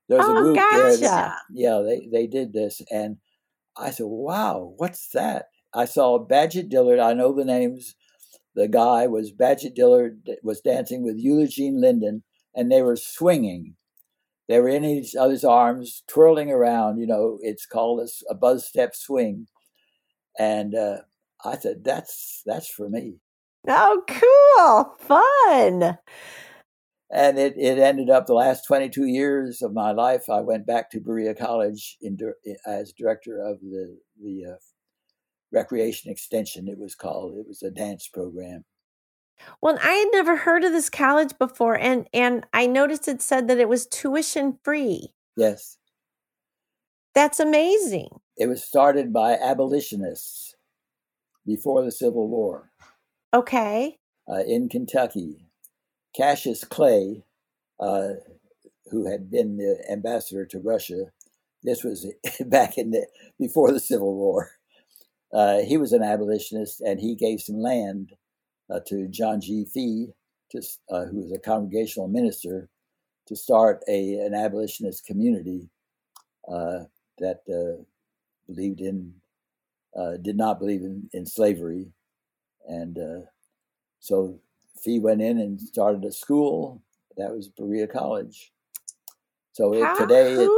There's 0.09 0.27
Oh, 0.27 0.33
a 0.33 0.35
group 0.35 0.65
there. 0.71 0.97
that- 0.97 1.35
yeah, 1.49 1.81
they 1.81 2.07
they 2.11 2.27
did 2.27 2.53
this, 2.53 2.81
and 2.91 3.17
I 3.77 3.91
said, 3.91 4.07
"Wow, 4.07 4.73
what's 4.77 5.09
that?" 5.11 5.47
I 5.73 5.85
saw 5.85 6.19
Badgett 6.19 6.69
Dillard. 6.69 6.99
I 6.99 7.13
know 7.13 7.33
the 7.33 7.45
names 7.45 7.95
the 8.55 8.67
guy 8.67 9.07
was 9.07 9.31
Badgett 9.31 9.75
Dillard 9.75 10.29
was 10.43 10.61
dancing 10.61 11.03
with 11.03 11.17
Eugene 11.17 11.79
Linden, 11.79 12.23
and 12.53 12.71
they 12.71 12.81
were 12.81 12.97
swinging. 12.97 13.75
They 14.49 14.59
were 14.59 14.67
in 14.67 14.83
each 14.83 15.15
other's 15.15 15.45
arms, 15.45 16.03
twirling 16.07 16.51
around. 16.51 16.99
You 16.99 17.07
know, 17.07 17.37
it's 17.41 17.65
called 17.65 18.07
a 18.29 18.35
buzz 18.35 18.67
step 18.67 18.95
swing. 18.95 19.47
And 20.37 20.75
uh, 20.75 20.97
I 21.45 21.57
said, 21.57 21.83
"That's 21.83 22.41
that's 22.45 22.67
for 22.67 22.89
me." 22.89 23.19
Oh, 23.67 24.03
cool. 24.07 24.95
Fun. 24.99 25.97
And 27.13 27.37
it, 27.37 27.55
it 27.57 27.77
ended 27.77 28.09
up 28.09 28.25
the 28.25 28.33
last 28.33 28.65
22 28.65 29.05
years 29.05 29.61
of 29.61 29.73
my 29.73 29.91
life. 29.91 30.29
I 30.29 30.39
went 30.39 30.65
back 30.65 30.89
to 30.91 31.01
Berea 31.01 31.35
College 31.35 31.97
in, 32.01 32.17
as 32.65 32.93
director 32.93 33.41
of 33.41 33.59
the 33.59 33.97
the 34.21 34.45
uh, 34.53 34.55
recreation 35.51 36.11
extension. 36.11 36.67
It 36.67 36.77
was 36.79 36.95
called. 36.95 37.37
It 37.37 37.47
was 37.47 37.61
a 37.63 37.71
dance 37.71 38.07
program. 38.07 38.63
Well, 39.61 39.77
I 39.81 39.91
had 39.93 40.09
never 40.11 40.37
heard 40.37 40.63
of 40.63 40.71
this 40.71 40.89
college 40.89 41.31
before, 41.39 41.77
and 41.77 42.07
and 42.13 42.45
I 42.53 42.67
noticed 42.67 43.07
it 43.07 43.21
said 43.21 43.47
that 43.47 43.57
it 43.59 43.69
was 43.69 43.87
tuition 43.87 44.59
free. 44.63 45.13
Yes. 45.35 45.77
That's 47.13 47.39
amazing. 47.39 48.09
It 48.37 48.47
was 48.47 48.63
started 48.63 49.11
by 49.11 49.33
abolitionists 49.33 50.55
before 51.45 51.83
the 51.83 51.91
Civil 51.91 52.29
War 52.29 52.71
Okay. 53.33 53.97
uh, 54.31 54.43
in 54.47 54.69
Kentucky. 54.69 55.45
Cassius 56.15 56.63
Clay, 56.63 57.23
uh, 57.79 58.09
who 58.91 59.09
had 59.09 59.29
been 59.29 59.57
the 59.57 59.83
ambassador 59.91 60.45
to 60.45 60.59
Russia, 60.59 61.05
this 61.63 61.83
was 61.83 62.05
back 62.45 62.77
in 62.77 62.91
the 62.91 63.07
before 63.39 63.71
the 63.71 63.79
Civil 63.79 64.13
War. 64.15 64.51
Uh, 65.33 65.59
he 65.59 65.77
was 65.77 65.93
an 65.93 66.03
abolitionist, 66.03 66.81
and 66.81 66.99
he 66.99 67.15
gave 67.15 67.41
some 67.41 67.61
land 67.61 68.13
uh, 68.69 68.79
to 68.87 69.07
John 69.07 69.39
G. 69.39 69.65
Fee, 69.65 70.07
to, 70.51 70.61
uh, 70.89 71.05
who 71.05 71.21
was 71.21 71.31
a 71.31 71.39
congregational 71.39 72.07
minister, 72.07 72.69
to 73.27 73.35
start 73.35 73.81
a 73.87 74.15
an 74.15 74.33
abolitionist 74.33 75.05
community 75.05 75.69
uh, 76.51 76.79
that 77.19 77.41
uh, 77.49 77.81
believed 78.47 78.81
in 78.81 79.13
uh, 79.95 80.17
did 80.17 80.35
not 80.37 80.59
believe 80.59 80.81
in, 80.81 81.09
in 81.13 81.25
slavery, 81.25 81.91
and 82.67 82.97
uh, 82.97 83.21
so 83.99 84.39
Fee 84.81 84.99
went 84.99 85.21
in 85.21 85.39
and 85.39 85.59
started 85.61 86.03
a 86.03 86.11
school 86.11 86.81
that 87.17 87.31
was 87.31 87.47
Berea 87.47 87.87
College. 87.87 88.51
So 89.53 89.73
it, 89.73 89.97
today 89.97 90.33
it, 90.33 90.49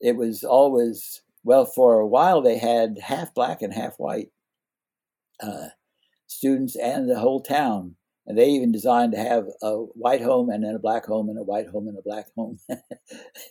it 0.00 0.16
was 0.16 0.44
always 0.44 1.22
well 1.44 1.64
for 1.64 2.00
a 2.00 2.06
while 2.06 2.40
they 2.40 2.58
had 2.58 2.98
half 3.02 3.32
black 3.34 3.62
and 3.62 3.72
half 3.72 3.94
white 3.98 4.28
uh, 5.42 5.68
students 6.26 6.76
and 6.76 7.08
the 7.08 7.18
whole 7.18 7.42
town 7.42 7.94
and 8.26 8.38
they 8.38 8.48
even 8.48 8.70
designed 8.70 9.12
to 9.12 9.18
have 9.18 9.46
a 9.62 9.72
white 9.74 10.20
home 10.20 10.50
and 10.50 10.62
then 10.62 10.74
a 10.74 10.78
black 10.78 11.04
home 11.04 11.28
and 11.28 11.38
a 11.38 11.42
white 11.42 11.66
home 11.68 11.88
and 11.88 11.98
a 11.98 12.02
black 12.02 12.26
home 12.36 12.58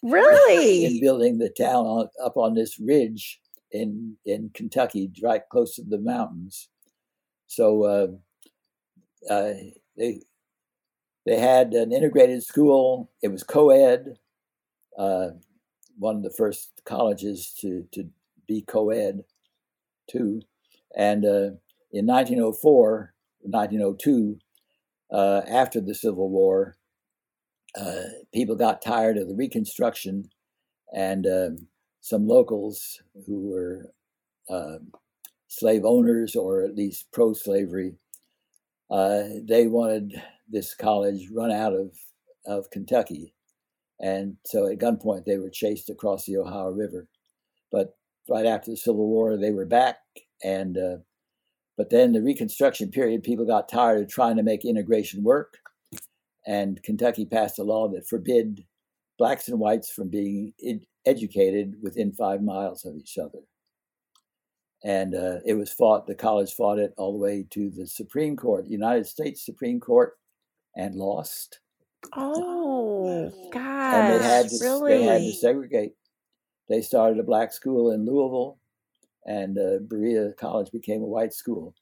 really? 0.04 0.86
in 0.86 1.02
building 1.02 1.38
the 1.38 1.50
town 1.50 1.86
on, 1.86 2.08
up 2.24 2.38
on 2.38 2.54
this 2.54 2.80
ridge 2.80 3.40
in 3.72 4.16
in 4.26 4.50
Kentucky, 4.54 5.12
right 5.22 5.42
close 5.52 5.76
to 5.76 5.84
the 5.84 6.00
mountains. 6.00 6.70
So 7.48 7.84
uh, 7.84 9.32
uh, 9.32 9.54
they 9.98 10.22
they 11.26 11.38
had 11.38 11.74
an 11.74 11.92
integrated 11.92 12.44
school. 12.44 13.12
It 13.22 13.30
was 13.30 13.44
co-ed, 13.44 14.18
uh, 14.98 15.30
one 16.00 16.16
of 16.16 16.24
the 16.24 16.34
first 16.36 16.82
colleges 16.86 17.54
to 17.60 17.86
to 17.92 18.10
be 18.48 18.62
co-ed, 18.62 19.24
too. 20.10 20.42
And 20.96 21.24
uh, 21.24 21.52
in 21.92 22.08
1904, 22.08 23.14
1902, 23.42 24.40
uh, 25.12 25.42
after 25.48 25.80
the 25.80 25.94
Civil 25.94 26.30
War, 26.30 26.78
uh, 27.80 28.04
people 28.34 28.56
got 28.56 28.82
tired 28.82 29.18
of 29.18 29.28
the 29.28 29.36
Reconstruction, 29.36 30.30
and 30.92 31.28
um, 31.28 31.68
some 32.02 32.28
locals 32.28 33.02
who 33.28 33.50
were 33.50 33.94
uh, 34.50 34.80
slave 35.48 35.84
owners 35.86 36.36
or 36.36 36.64
at 36.64 36.76
least 36.76 37.12
pro-slavery, 37.12 37.96
uh, 38.90 39.24
they 39.44 39.68
wanted 39.68 40.22
this 40.48 40.74
college 40.74 41.28
run 41.32 41.52
out 41.52 41.74
of 41.74 41.92
of 42.46 42.70
Kentucky, 42.72 43.36
and 44.00 44.38
so 44.46 44.68
at 44.68 44.80
gunpoint 44.80 45.26
they 45.26 45.38
were 45.38 45.50
chased 45.50 45.90
across 45.90 46.26
the 46.26 46.38
Ohio 46.38 46.70
River. 46.70 47.08
But 47.72 47.96
right 48.30 48.46
after 48.46 48.72
the 48.72 48.78
Civil 48.78 49.08
War, 49.08 49.38
they 49.38 49.52
were 49.52 49.66
back, 49.66 49.98
and 50.44 50.78
uh, 50.78 50.98
but 51.78 51.90
then 51.90 52.12
the 52.12 52.22
Reconstruction 52.22 52.92
period, 52.92 53.24
people 53.24 53.46
got 53.46 53.70
tired 53.70 54.02
of 54.04 54.10
trying 54.10 54.38
to 54.38 54.44
make 54.44 54.66
integration 54.66 55.24
work, 55.24 55.58
and 56.46 56.82
Kentucky 56.84 57.26
passed 57.26 57.60
a 57.60 57.64
law 57.64 57.88
that 57.90 58.08
forbid 58.08 58.66
blacks 59.18 59.48
and 59.48 59.60
whites 59.60 59.92
from 59.92 60.10
being 60.10 60.54
ed- 60.66 60.86
educated 61.06 61.76
within 61.82 62.12
five 62.12 62.42
miles 62.42 62.86
of 62.86 62.96
each 62.96 63.18
other. 63.18 63.40
And 64.84 65.14
uh, 65.14 65.40
it 65.46 65.56
was 65.56 65.74
fought, 65.74 66.08
the 66.08 66.16
college 66.16 66.54
fought 66.54 66.80
it 66.80 66.94
all 66.98 67.12
the 67.12 67.20
way 67.20 67.46
to 67.52 67.70
the 67.70 67.86
Supreme 67.86 68.38
Court, 68.38 68.68
United 68.68 69.06
States 69.06 69.46
Supreme 69.46 69.80
Court, 69.80 70.14
and 70.76 70.96
lost. 70.96 71.60
Oh, 72.14 73.32
And 73.92 74.10
they 74.10 74.20
had 74.24 74.44
gosh. 74.44 74.50
to, 74.50 74.58
they 74.88 75.04
had 75.04 75.22
to 75.22 75.34
segregate. 75.34 75.94
they 76.68 76.82
started 76.82 77.20
a 77.20 77.24
black 77.24 77.52
school 77.54 77.92
in 77.92 78.06
Louisville, 78.06 78.58
and 79.26 79.58
uh, 79.58 79.80
Berea 79.82 80.34
College 80.34 80.72
became 80.72 81.02
a 81.02 81.06
white 81.08 81.34
school. 81.34 81.74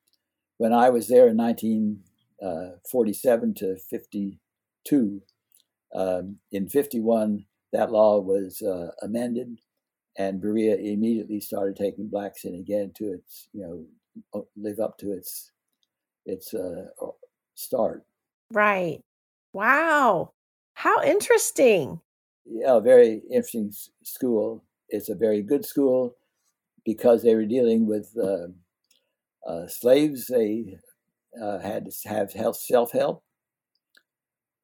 When 0.58 0.74
I 0.74 0.90
was 0.90 1.08
there 1.08 1.28
in 1.28 1.38
1947 1.38 3.50
uh, 3.50 3.54
to 3.60 3.78
52, 3.78 5.22
um, 5.96 6.38
in 6.52 6.68
51, 6.68 7.46
that 7.74 7.92
law 7.92 8.20
was 8.20 8.62
uh, 8.62 8.92
amended, 9.04 9.60
and 10.18 10.42
Berea 10.42 10.76
immediately 10.78 11.40
started 11.40 11.76
taking 11.76 12.08
blacks 12.08 12.44
in 12.46 12.56
again 12.56 12.92
to 12.98 13.14
its, 13.14 13.50
you 13.54 13.88
know, 14.34 14.48
live 14.56 14.80
up 14.80 14.98
to 15.00 15.12
its 15.12 15.52
its 16.26 16.54
uh, 16.54 16.86
start. 17.56 18.04
Right. 18.52 19.02
Wow. 19.58 20.34
How 20.76 21.02
interesting. 21.02 22.00
Yeah, 22.46 22.80
very 22.80 23.24
interesting 23.32 23.74
school. 24.04 24.64
It's 24.90 25.10
a 25.10 25.16
very 25.16 25.42
good 25.42 25.66
school 25.66 26.16
because 26.86 27.24
they 27.24 27.34
were 27.34 27.48
dealing 27.48 27.88
with 27.88 28.16
uh, 28.22 28.50
uh, 29.50 29.68
slaves. 29.68 30.28
They 30.28 30.78
uh, 31.42 31.58
had 31.58 31.90
to 31.90 32.10
have 32.38 32.56
self 32.56 32.92
help. 32.92 33.24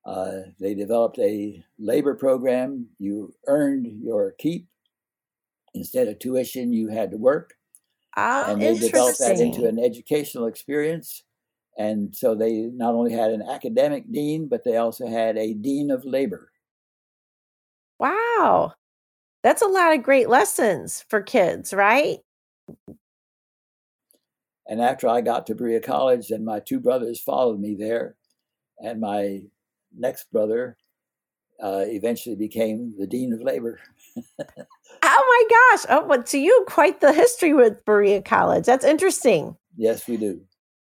Uh, 0.06 0.42
they 0.60 0.76
developed 0.76 1.18
a 1.18 1.66
labor 1.80 2.14
program. 2.14 2.90
You 3.00 3.34
earned 3.48 3.88
your 3.88 4.36
keep. 4.38 4.68
Instead 5.74 6.08
of 6.08 6.20
tuition, 6.20 6.72
you 6.72 6.90
had 6.90 7.10
to 7.10 7.18
work. 7.18 7.56
Oh, 8.16 8.46
and 8.48 8.62
they 8.62 8.78
developed 8.78 9.18
that 9.18 9.40
into 9.40 9.68
an 9.68 9.80
educational 9.80 10.46
experience. 10.46 11.24
And 11.78 12.16
so 12.16 12.36
they 12.36 12.70
not 12.74 12.94
only 12.94 13.14
had 13.14 13.32
an 13.32 13.42
academic 13.42 14.12
dean, 14.12 14.48
but 14.48 14.64
they 14.64 14.78
also 14.78 15.08
had 15.08 15.38
a 15.38 15.54
dean 15.54 15.90
of 15.90 16.06
labor. 16.06 16.52
Wow. 18.00 18.74
That's 19.44 19.62
a 19.62 19.68
lot 19.68 19.94
of 19.96 20.04
great 20.04 20.30
lessons 20.30 21.04
for 21.10 21.22
kids, 21.22 21.74
right? 21.74 22.20
And 24.68 24.82
after 24.82 25.08
I 25.08 25.22
got 25.22 25.48
to 25.48 25.56
Berea 25.56 25.82
College, 25.82 26.30
then 26.30 26.46
my 26.46 26.60
two 26.60 26.80
brothers 26.80 27.20
followed 27.20 27.60
me 27.60 27.76
there. 27.76 28.16
And 28.80 29.02
my 29.02 29.42
next 29.96 30.32
brother 30.32 30.78
uh, 31.62 31.84
eventually 31.86 32.36
became 32.36 32.94
the 32.98 33.08
dean 33.08 33.34
of 33.34 33.42
labor. 33.42 33.80
oh 34.18 34.24
my 35.04 35.44
gosh! 35.50 35.86
Oh, 35.90 36.08
but 36.08 36.28
so 36.28 36.38
you 36.38 36.66
quite 36.68 37.02
the 37.02 37.14
history 37.14 37.54
with 37.54 37.86
Berea 37.86 38.22
College. 38.22 38.66
That's 38.66 38.86
interesting. 38.86 39.56
Yes, 39.78 40.08
we 40.08 40.18
do. 40.18 40.42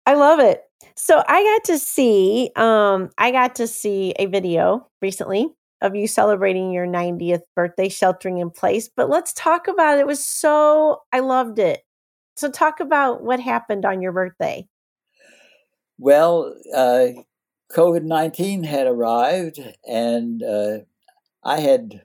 I 0.05 0.15
love 0.15 0.39
it. 0.39 0.66
So 0.95 1.23
I 1.27 1.43
got 1.43 1.63
to 1.65 1.79
see, 1.79 2.51
um, 2.55 3.09
I 3.17 3.31
got 3.31 3.55
to 3.55 3.67
see 3.67 4.13
a 4.19 4.25
video 4.25 4.87
recently 5.01 5.47
of 5.81 5.95
you 5.95 6.07
celebrating 6.07 6.71
your 6.71 6.87
90th 6.87 7.41
birthday 7.55 7.89
sheltering 7.89 8.39
in 8.39 8.49
place. 8.49 8.89
But 8.95 9.09
let's 9.09 9.33
talk 9.33 9.67
about 9.67 9.97
it. 9.97 10.01
It 10.01 10.07
was 10.07 10.25
so 10.25 11.01
I 11.11 11.19
loved 11.19 11.59
it. 11.59 11.83
So 12.35 12.49
talk 12.49 12.79
about 12.79 13.23
what 13.23 13.39
happened 13.39 13.85
on 13.85 14.01
your 14.01 14.11
birthday. 14.11 14.67
Well, 15.97 16.55
uh, 16.75 17.07
COVID 17.71 18.03
19 18.03 18.63
had 18.63 18.85
arrived, 18.85 19.59
and 19.87 20.43
uh, 20.43 20.77
I 21.43 21.59
had, 21.59 22.03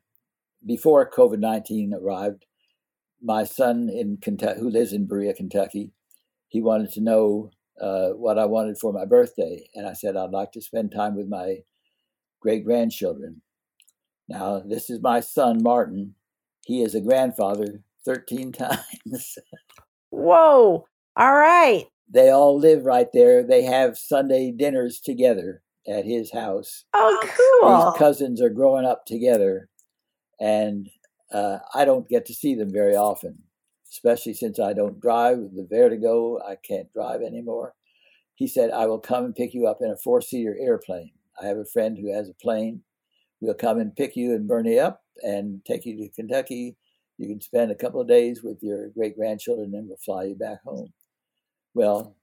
before 0.64 1.10
COVID 1.10 1.38
19 1.38 1.94
arrived, 1.94 2.46
my 3.20 3.44
son 3.44 3.90
in 3.90 4.16
Kentucky, 4.16 4.60
who 4.60 4.70
lives 4.70 4.92
in 4.92 5.06
Berea, 5.06 5.34
Kentucky, 5.34 5.92
he 6.48 6.62
wanted 6.62 6.90
to 6.92 7.00
know 7.00 7.50
uh, 7.80 8.10
what 8.10 8.38
I 8.38 8.44
wanted 8.44 8.78
for 8.78 8.92
my 8.92 9.04
birthday. 9.04 9.66
And 9.74 9.86
I 9.86 9.92
said, 9.92 10.16
I'd 10.16 10.30
like 10.30 10.52
to 10.52 10.60
spend 10.60 10.92
time 10.92 11.16
with 11.16 11.28
my 11.28 11.58
great 12.40 12.64
grandchildren. 12.64 13.42
Now, 14.28 14.60
this 14.60 14.90
is 14.90 15.00
my 15.00 15.20
son, 15.20 15.62
Martin. 15.62 16.14
He 16.64 16.82
is 16.82 16.94
a 16.94 17.00
grandfather 17.00 17.82
13 18.04 18.52
times. 18.52 19.38
Whoa. 20.10 20.86
All 21.16 21.34
right. 21.34 21.86
They 22.08 22.30
all 22.30 22.58
live 22.58 22.84
right 22.84 23.08
there. 23.12 23.42
They 23.42 23.62
have 23.62 23.96
Sunday 23.96 24.52
dinners 24.52 25.00
together 25.00 25.62
at 25.88 26.04
his 26.04 26.32
house. 26.32 26.84
Oh, 26.94 27.18
cool. 27.22 27.92
These 27.92 27.98
cousins 27.98 28.42
are 28.42 28.50
growing 28.50 28.84
up 28.84 29.06
together. 29.06 29.68
And 30.38 30.88
uh, 31.32 31.58
I 31.74 31.84
don't 31.84 32.08
get 32.08 32.26
to 32.26 32.34
see 32.34 32.54
them 32.54 32.70
very 32.70 32.94
often 32.94 33.38
especially 33.92 34.32
since 34.32 34.58
I 34.58 34.72
don't 34.72 35.00
drive 35.00 35.38
with 35.38 35.54
the 35.54 35.66
vertigo. 35.70 36.38
I 36.42 36.56
can't 36.56 36.92
drive 36.92 37.20
anymore. 37.20 37.74
He 38.34 38.48
said, 38.48 38.70
I 38.70 38.86
will 38.86 38.98
come 38.98 39.26
and 39.26 39.34
pick 39.34 39.52
you 39.52 39.66
up 39.66 39.78
in 39.82 39.90
a 39.90 39.96
four 39.96 40.22
seater 40.22 40.56
airplane. 40.58 41.12
I 41.40 41.46
have 41.46 41.58
a 41.58 41.66
friend 41.66 41.98
who 41.98 42.12
has 42.12 42.28
a 42.28 42.34
plane. 42.34 42.82
We'll 43.40 43.54
come 43.54 43.78
and 43.78 43.94
pick 43.94 44.16
you 44.16 44.34
and 44.34 44.48
burn 44.48 44.66
you 44.66 44.80
up 44.80 45.02
and 45.22 45.60
take 45.66 45.84
you 45.84 45.96
to 45.98 46.08
Kentucky. 46.08 46.76
You 47.18 47.28
can 47.28 47.40
spend 47.40 47.70
a 47.70 47.76
couple 47.76 48.00
of 48.00 48.08
days 48.08 48.42
with 48.42 48.58
your 48.62 48.88
great 48.90 49.16
grandchildren 49.16 49.72
and 49.74 49.88
we'll 49.88 49.98
fly 49.98 50.24
you 50.24 50.36
back 50.36 50.62
home. 50.64 50.92
Well, 51.74 52.16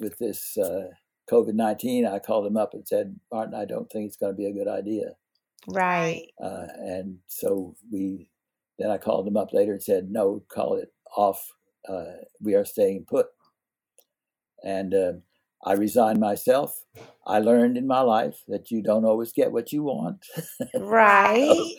with 0.00 0.18
this 0.18 0.56
uh, 0.58 0.88
COVID 1.30 1.54
19, 1.54 2.06
I 2.06 2.18
called 2.18 2.46
him 2.46 2.56
up 2.56 2.74
and 2.74 2.86
said, 2.86 3.18
Martin, 3.32 3.54
I 3.54 3.64
don't 3.64 3.90
think 3.90 4.06
it's 4.06 4.16
going 4.16 4.32
to 4.32 4.36
be 4.36 4.46
a 4.46 4.52
good 4.52 4.68
idea. 4.68 5.12
Right. 5.68 6.26
Uh, 6.42 6.66
and 6.78 7.18
so 7.28 7.76
we, 7.92 8.28
then 8.78 8.90
I 8.90 8.98
called 8.98 9.26
him 9.26 9.36
up 9.36 9.52
later 9.52 9.72
and 9.72 9.82
said, 9.82 10.10
no, 10.10 10.42
call 10.48 10.76
it 10.76 10.90
off. 11.16 11.52
Uh, 11.88 12.24
we 12.40 12.54
are 12.54 12.64
staying 12.64 13.04
put. 13.08 13.26
And 14.64 14.94
uh, 14.94 15.12
I 15.64 15.74
resigned 15.74 16.20
myself. 16.20 16.84
I 17.26 17.38
learned 17.38 17.76
in 17.76 17.86
my 17.86 18.00
life 18.00 18.42
that 18.48 18.70
you 18.70 18.82
don't 18.82 19.04
always 19.04 19.32
get 19.32 19.52
what 19.52 19.72
you 19.72 19.82
want. 19.82 20.24
Right. 20.74 21.76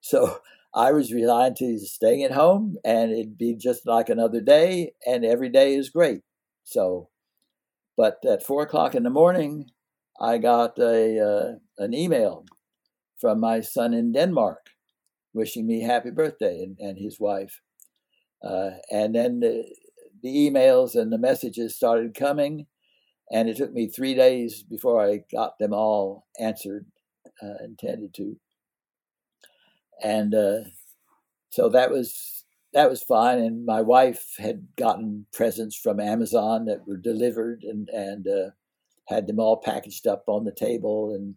so, 0.00 0.40
I 0.74 0.92
was 0.92 1.12
resigned 1.12 1.56
to 1.56 1.78
staying 1.78 2.22
at 2.22 2.30
home, 2.30 2.76
and 2.84 3.10
it'd 3.10 3.36
be 3.36 3.54
just 3.54 3.86
like 3.86 4.08
another 4.08 4.40
day, 4.40 4.92
and 5.04 5.24
every 5.24 5.48
day 5.48 5.74
is 5.74 5.90
great. 5.90 6.22
So, 6.62 7.08
but 7.96 8.18
at 8.24 8.44
four 8.44 8.62
o'clock 8.62 8.94
in 8.94 9.02
the 9.02 9.10
morning, 9.10 9.70
I 10.20 10.38
got 10.38 10.78
a 10.78 11.18
uh, 11.18 11.82
an 11.82 11.92
email 11.92 12.44
from 13.18 13.40
my 13.40 13.60
son 13.60 13.92
in 13.94 14.12
Denmark, 14.12 14.70
wishing 15.34 15.66
me 15.66 15.82
happy 15.82 16.10
birthday, 16.10 16.62
and, 16.62 16.76
and 16.78 16.98
his 16.98 17.18
wife. 17.18 17.60
Uh, 18.42 18.70
and 18.90 19.14
then 19.14 19.40
the, 19.40 19.64
the, 20.22 20.28
emails 20.28 20.94
and 20.94 21.12
the 21.12 21.18
messages 21.18 21.76
started 21.76 22.14
coming, 22.14 22.66
and 23.30 23.48
it 23.48 23.56
took 23.56 23.72
me 23.72 23.86
three 23.86 24.14
days 24.14 24.62
before 24.62 25.04
I 25.04 25.24
got 25.30 25.58
them 25.58 25.72
all 25.74 26.26
answered, 26.38 26.86
uh, 27.42 27.62
intended 27.62 28.14
to. 28.14 28.36
And 30.02 30.34
uh, 30.34 30.60
so 31.50 31.68
that 31.68 31.90
was 31.90 32.44
that 32.72 32.88
was 32.88 33.02
fine. 33.02 33.38
And 33.38 33.66
my 33.66 33.82
wife 33.82 34.34
had 34.38 34.68
gotten 34.76 35.26
presents 35.32 35.76
from 35.76 36.00
Amazon 36.00 36.64
that 36.66 36.86
were 36.86 36.96
delivered, 36.96 37.62
and 37.62 37.88
and 37.90 38.26
uh, 38.26 38.50
had 39.08 39.26
them 39.26 39.40
all 39.40 39.58
packaged 39.58 40.06
up 40.06 40.24
on 40.26 40.44
the 40.44 40.52
table, 40.52 41.14
and 41.14 41.34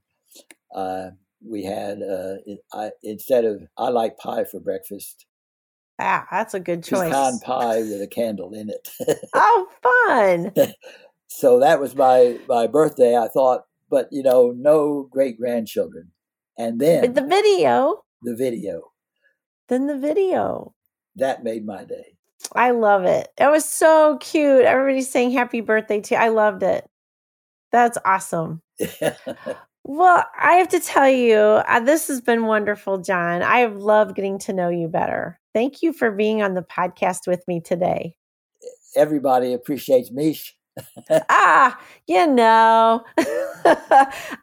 uh, 0.74 1.12
we 1.46 1.64
had 1.64 2.02
uh, 2.02 2.36
I, 2.72 2.92
instead 3.04 3.46
of 3.46 3.64
I 3.78 3.90
like 3.90 4.18
pie 4.18 4.46
for 4.46 4.60
breakfast. 4.60 5.26
Ah, 6.00 6.28
that's 6.32 6.54
a 6.54 6.60
good 6.60 6.84
choice. 6.84 7.10
Pecan 7.10 7.40
pie 7.40 7.80
with 7.80 8.02
a 8.02 8.08
candle 8.08 8.54
in 8.54 8.70
it. 8.70 8.90
oh, 9.34 9.68
fun! 9.82 10.54
so 11.28 11.60
that 11.60 11.80
was 11.80 11.96
my 11.96 12.40
my 12.48 12.68
birthday. 12.68 13.16
I 13.16 13.28
thought, 13.28 13.66
but 13.90 14.08
you 14.12 14.24
know, 14.24 14.54
no 14.56 15.04
great 15.12 15.38
grandchildren. 15.38 16.12
And 16.58 16.80
then 16.80 17.02
but 17.02 17.16
the 17.16 17.28
video, 17.28 18.04
the 18.22 18.36
video, 18.36 18.92
then 19.68 19.88
the 19.88 19.98
video 19.98 20.74
that 21.16 21.44
made 21.44 21.66
my 21.66 21.84
day. 21.84 22.18
I 22.56 22.72
love 22.72 23.06
it. 23.06 23.30
It 23.38 23.50
was 23.50 23.66
so 23.66 24.18
cute. 24.20 24.66
Everybody's 24.66 25.10
saying 25.10 25.32
happy 25.32 25.62
birthday 25.62 26.02
to 26.02 26.16
you. 26.16 26.20
I 26.20 26.28
loved 26.30 26.64
it. 26.64 26.88
That's 27.72 27.98
awesome. 28.06 28.62
well, 29.84 30.26
I 30.40 30.54
have 30.56 30.70
to 30.70 30.80
tell 30.80 31.10
you, 31.10 31.36
uh, 31.36 31.80
this 31.80 32.08
has 32.08 32.22
been 32.22 32.46
wonderful, 32.46 33.00
John. 33.00 33.42
I 33.42 33.60
have 33.60 33.78
loved 33.78 34.16
getting 34.16 34.40
to 34.40 34.54
know 34.54 34.70
you 34.70 34.88
better. 34.88 35.40
Thank 35.54 35.82
you 35.82 35.94
for 35.94 36.12
being 36.12 36.42
on 36.42 36.54
the 36.54 36.64
podcast 36.64 37.28
with 37.28 37.48
me 37.48 37.62
today. 37.62 38.16
Everybody 38.96 39.54
appreciates 39.54 40.12
me. 40.12 40.40
ah, 41.30 41.80
you 42.08 42.26
know, 42.26 43.04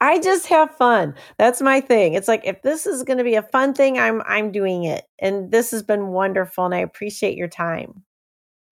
I 0.00 0.20
just 0.22 0.46
have 0.46 0.74
fun. 0.76 1.14
That's 1.38 1.61
my 1.61 1.80
thing. 1.80 2.14
It's 2.14 2.28
like 2.28 2.42
if 2.44 2.62
this 2.62 2.86
is 2.86 3.02
going 3.02 3.18
to 3.18 3.24
be 3.24 3.34
a 3.34 3.42
fun 3.42 3.74
thing, 3.74 3.98
I'm 3.98 4.22
I'm 4.26 4.52
doing 4.52 4.84
it, 4.84 5.04
and 5.18 5.50
this 5.50 5.72
has 5.72 5.82
been 5.82 6.08
wonderful, 6.08 6.64
and 6.64 6.74
I 6.74 6.78
appreciate 6.78 7.36
your 7.36 7.48
time. 7.48 8.04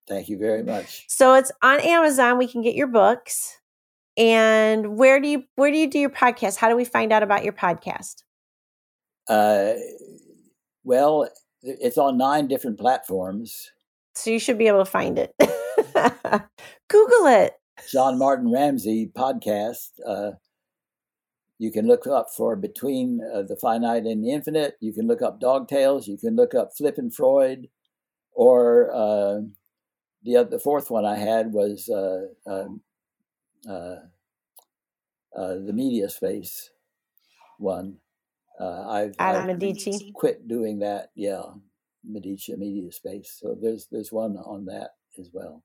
Thank 0.06 0.28
you 0.28 0.38
very 0.38 0.62
much. 0.62 1.04
So 1.08 1.34
it's 1.34 1.52
on 1.62 1.80
Amazon. 1.80 2.38
We 2.38 2.46
can 2.46 2.62
get 2.62 2.74
your 2.74 2.86
books. 2.86 3.58
And 4.16 4.96
where 4.96 5.20
do 5.20 5.28
you 5.28 5.44
where 5.54 5.70
do 5.70 5.76
you 5.76 5.88
do 5.88 5.98
your 5.98 6.10
podcast? 6.10 6.56
How 6.56 6.68
do 6.68 6.76
we 6.76 6.84
find 6.84 7.12
out 7.12 7.22
about 7.22 7.44
your 7.44 7.52
podcast? 7.52 8.24
Uh, 9.28 9.74
well, 10.82 11.28
it's 11.62 11.98
on 11.98 12.16
nine 12.16 12.46
different 12.48 12.78
platforms. 12.78 13.72
So 14.14 14.30
you 14.30 14.38
should 14.38 14.58
be 14.58 14.66
able 14.66 14.84
to 14.84 14.90
find 14.90 15.18
it. 15.18 15.34
Google 16.88 17.26
it. 17.26 17.54
John 17.90 18.18
Martin 18.18 18.50
Ramsey 18.50 19.10
podcast. 19.14 19.90
Uh, 20.04 20.32
you 21.58 21.72
can 21.72 21.86
look 21.86 22.06
up 22.06 22.28
for 22.36 22.56
between 22.56 23.20
uh, 23.34 23.42
the 23.42 23.56
finite 23.56 24.04
and 24.04 24.24
the 24.24 24.30
infinite. 24.30 24.76
You 24.80 24.92
can 24.92 25.06
look 25.06 25.22
up 25.22 25.40
dog 25.40 25.68
tales. 25.68 26.06
You 26.06 26.16
can 26.16 26.36
look 26.36 26.54
up 26.54 26.70
Flip 26.76 26.98
and 26.98 27.14
Freud, 27.14 27.68
or 28.32 28.90
uh, 28.92 29.40
the 30.22 30.36
other, 30.36 30.50
the 30.50 30.58
fourth 30.58 30.90
one 30.90 31.04
I 31.04 31.16
had 31.16 31.52
was 31.52 31.88
uh, 31.88 32.26
um, 32.46 32.80
uh, 33.68 33.96
uh, 35.36 35.54
the 35.54 35.72
media 35.72 36.08
space 36.08 36.70
one. 37.58 37.96
Uh, 38.60 38.88
I've, 38.88 39.14
I've 39.18 39.46
Medici. 39.46 40.12
quit 40.14 40.48
doing 40.48 40.80
that. 40.80 41.10
Yeah, 41.14 41.42
Medici 42.04 42.56
media 42.56 42.90
space. 42.90 43.36
So 43.40 43.56
there's 43.60 43.86
there's 43.90 44.12
one 44.12 44.36
on 44.38 44.64
that 44.66 44.90
as 45.18 45.30
well. 45.32 45.62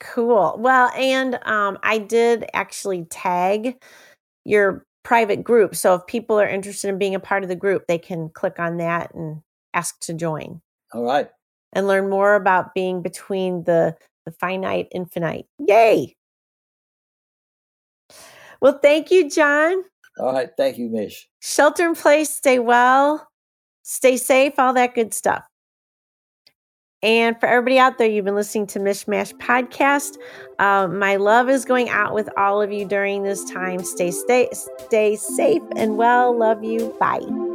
Cool. 0.00 0.56
Well, 0.58 0.90
and 0.96 1.38
um, 1.44 1.78
I 1.82 1.98
did 1.98 2.46
actually 2.54 3.04
tag 3.04 3.82
your 4.44 4.86
private 5.02 5.44
group. 5.44 5.76
So 5.76 5.94
if 5.94 6.06
people 6.06 6.40
are 6.40 6.48
interested 6.48 6.88
in 6.88 6.98
being 6.98 7.14
a 7.14 7.20
part 7.20 7.42
of 7.42 7.48
the 7.48 7.56
group, 7.56 7.84
they 7.86 7.98
can 7.98 8.30
click 8.30 8.58
on 8.58 8.78
that 8.78 9.14
and 9.14 9.42
ask 9.74 10.00
to 10.00 10.14
join 10.14 10.60
All 10.92 11.02
right. 11.02 11.28
and 11.72 11.86
learn 11.86 12.08
more 12.08 12.34
about 12.34 12.74
being 12.74 13.02
between 13.02 13.64
the 13.64 13.96
the 14.26 14.32
finite 14.32 14.88
infinite. 14.92 15.46
Yay. 15.58 16.16
Well, 18.60 18.78
thank 18.82 19.10
you, 19.10 19.30
John. 19.30 19.84
All 20.20 20.32
right. 20.32 20.50
Thank 20.56 20.78
you, 20.78 20.88
Mish. 20.88 21.28
Shelter 21.40 21.86
in 21.86 21.94
place, 21.94 22.30
stay 22.30 22.58
well, 22.58 23.28
stay 23.82 24.16
safe, 24.16 24.58
all 24.58 24.74
that 24.74 24.94
good 24.94 25.14
stuff. 25.14 25.44
And 27.02 27.38
for 27.40 27.46
everybody 27.46 27.78
out 27.78 27.96
there, 27.96 28.08
you've 28.08 28.26
been 28.26 28.34
listening 28.34 28.66
to 28.68 28.78
Mishmash 28.78 29.32
Podcast. 29.38 30.18
Uh, 30.58 30.86
my 30.86 31.16
love 31.16 31.48
is 31.48 31.64
going 31.64 31.88
out 31.88 32.14
with 32.14 32.28
all 32.36 32.60
of 32.60 32.70
you 32.70 32.84
during 32.84 33.22
this 33.22 33.42
time. 33.44 33.82
Stay, 33.82 34.10
stay, 34.10 34.50
stay 34.52 35.16
safe 35.16 35.62
and 35.76 35.96
well. 35.96 36.36
Love 36.36 36.62
you. 36.62 36.94
Bye. 37.00 37.49